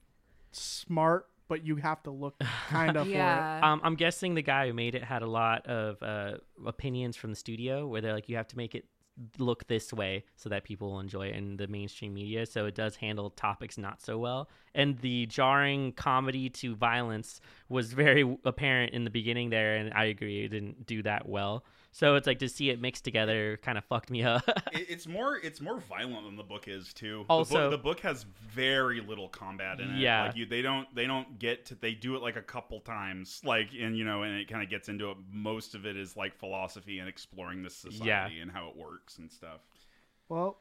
[0.53, 2.39] smart, but you have to look
[2.69, 3.61] kind of for it." Yeah.
[3.63, 7.31] Um, I'm guessing the guy who made it had a lot of uh, opinions from
[7.31, 8.85] the studio where they're like, you have to make it
[9.39, 12.47] look this way so that people will enjoy it in the mainstream media.
[12.47, 14.49] So it does handle topics not so well.
[14.75, 19.77] And the jarring comedy to violence was very apparent in the beginning there.
[19.77, 21.65] And I agree, it didn't do that well.
[21.99, 24.45] So it's like to see it mixed together kind of fucked me up.
[24.73, 27.25] It's more it's more violent than the book is too.
[27.29, 28.25] Also- the book, the book has
[28.55, 29.99] very little combat in it.
[29.99, 30.27] Yeah.
[30.27, 33.41] like you they don't they don't get to they do it like a couple times
[33.45, 35.17] like and you know and it kind of gets into it.
[35.33, 39.31] Most of it is like philosophy and exploring this society and how it works and
[39.31, 39.61] stuff.
[40.29, 40.61] Well,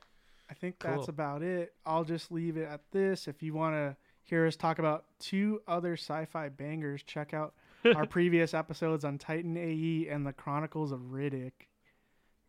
[0.50, 1.10] I think that's Cool.
[1.10, 1.74] about it.
[1.86, 3.28] I'll just leave it at this.
[3.28, 7.54] If you want to hear us talk about two other sci-fi bangers, check out
[7.96, 11.52] our previous episodes on Titan AE and the Chronicles of Riddick,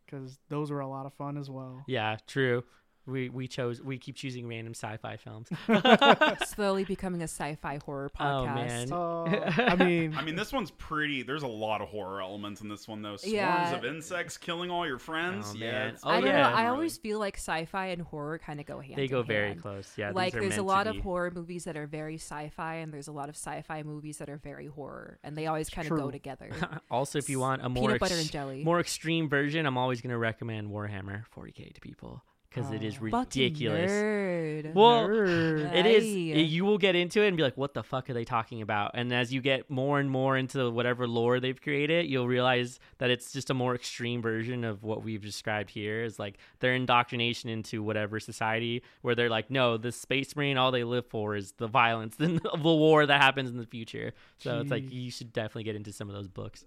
[0.05, 1.83] because those were a lot of fun as well.
[1.87, 2.63] yeah, true.
[3.09, 5.49] We we chose we keep choosing random sci-fi films.
[6.47, 8.41] Slowly becoming a sci-fi horror podcast.
[8.41, 8.55] Oh, podcast.
[8.55, 8.93] man.
[8.93, 11.23] Uh, I mean, I mean, this one's pretty.
[11.23, 13.17] There's a lot of horror elements in this one, though.
[13.17, 13.75] Swarms Yeah.
[13.75, 15.47] of insects killing all your friends.
[15.53, 16.49] Oh, yeah, it's- Oh, I don't yeah.
[16.49, 16.55] know.
[16.55, 18.83] I always feel like sci-fi and horror kind of go hand.
[18.83, 18.97] To hand.
[18.99, 19.61] They in go very hand.
[19.61, 19.91] close.
[19.97, 23.11] Yeah, like there's a lot of horror movies that are very sci-fi, and there's a
[23.11, 26.49] lot of sci-fi movies that are very horror, and they always kind of go together.
[26.91, 28.63] also, if you want a more Peanut butter and jelly.
[28.63, 32.95] more extreme version, I'm always going to recommend Warhammer 40k to people because it is
[33.01, 33.09] Oh.
[33.09, 33.91] Fucking ridiculous.
[33.91, 34.73] nerd.
[34.73, 35.73] Well, nerd.
[35.73, 36.05] It is.
[36.05, 38.91] You will get into it and be like, "What the fuck are they talking about?"
[38.95, 43.09] And as you get more and more into whatever lore they've created, you'll realize that
[43.09, 46.03] it's just a more extreme version of what we've described here.
[46.03, 50.71] Is like their indoctrination into whatever society where they're like, "No, the space marine, all
[50.71, 54.59] they live for is the violence and the war that happens in the future." So
[54.59, 56.65] it's like you should definitely get into some of those books.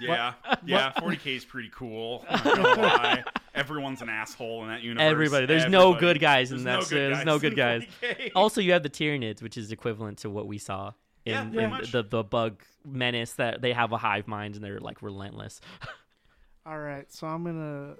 [0.00, 0.34] yeah,
[0.64, 0.92] yeah.
[0.92, 2.24] 40k is pretty cool.
[3.54, 3.86] I'm not gonna lie.
[3.90, 5.10] Everyone's an asshole in that universe.
[5.10, 6.94] Everybody, there's no good guys in There's that.
[6.94, 7.84] no good there's no good guys.
[8.34, 10.92] Also, you have the Tyranids, which is equivalent to what we saw
[11.24, 14.80] in, Yeah, in the the bug menace that they have a hive mind and they're
[14.80, 15.60] like relentless.
[16.66, 17.96] All right, so I'm gonna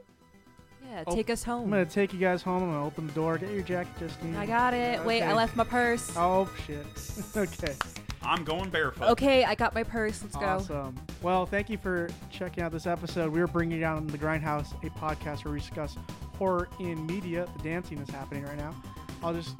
[0.88, 1.64] yeah, Oh, take us home.
[1.64, 2.62] I'm gonna take you guys home.
[2.62, 3.38] I'm gonna open the door.
[3.38, 4.36] Get your jacket, Justine.
[4.36, 5.04] I got it.
[5.04, 6.12] Wait, I left my purse.
[6.16, 6.86] Oh shit.
[7.36, 7.74] okay.
[8.22, 9.08] I'm going barefoot.
[9.10, 10.22] Okay, I got my purse.
[10.22, 10.44] Let's go.
[10.44, 10.94] Awesome.
[11.22, 13.32] Well, thank you for checking out this episode.
[13.32, 15.96] We are bringing down the Grindhouse, a podcast where we discuss
[16.38, 17.48] horror in media.
[17.56, 18.74] The dancing is happening right now.
[19.22, 19.56] I'll just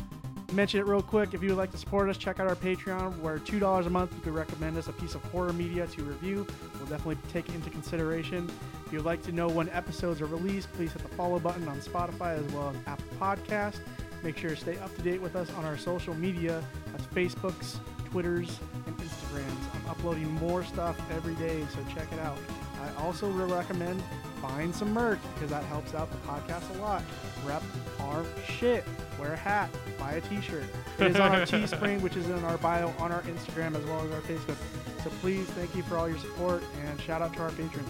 [0.53, 1.35] mention it real quick.
[1.35, 3.91] If you would like to support us, check out our Patreon, where two dollars a
[3.91, 6.47] month you could recommend us a piece of horror media to review.
[6.79, 8.51] We'll definitely take it into consideration.
[8.87, 11.79] If you'd like to know when episodes are released, please hit the follow button on
[11.81, 13.79] Spotify as well as Apple Podcast.
[14.23, 16.63] Make sure to stay up to date with us on our social media.
[16.93, 17.77] That's Facebooks,
[18.11, 19.75] Twitters, and Instagrams.
[19.75, 22.39] I'm uploading more stuff every day, so check it out.
[22.83, 24.03] I also will recommend
[24.43, 27.03] buying some merch because that helps out the podcast a lot.
[27.45, 27.63] Rep
[28.01, 28.85] our shit.
[29.19, 29.71] Wear a hat.
[29.99, 30.65] Buy a t-shirt.
[30.99, 34.01] It is on our Teespring, which is in our bio on our Instagram as well
[34.05, 34.57] as our Facebook.
[35.05, 37.89] So please, thank you for all your support and shout out to our patrons.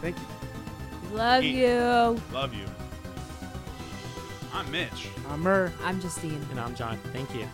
[0.00, 1.16] Thank you.
[1.16, 1.50] Love Hey.
[1.50, 2.20] you.
[2.32, 2.64] Love you.
[4.52, 5.08] I'm Mitch.
[5.28, 5.72] I'm Mur.
[5.84, 6.44] I'm Justine.
[6.50, 6.98] and I'm John.
[7.12, 7.48] Thank you.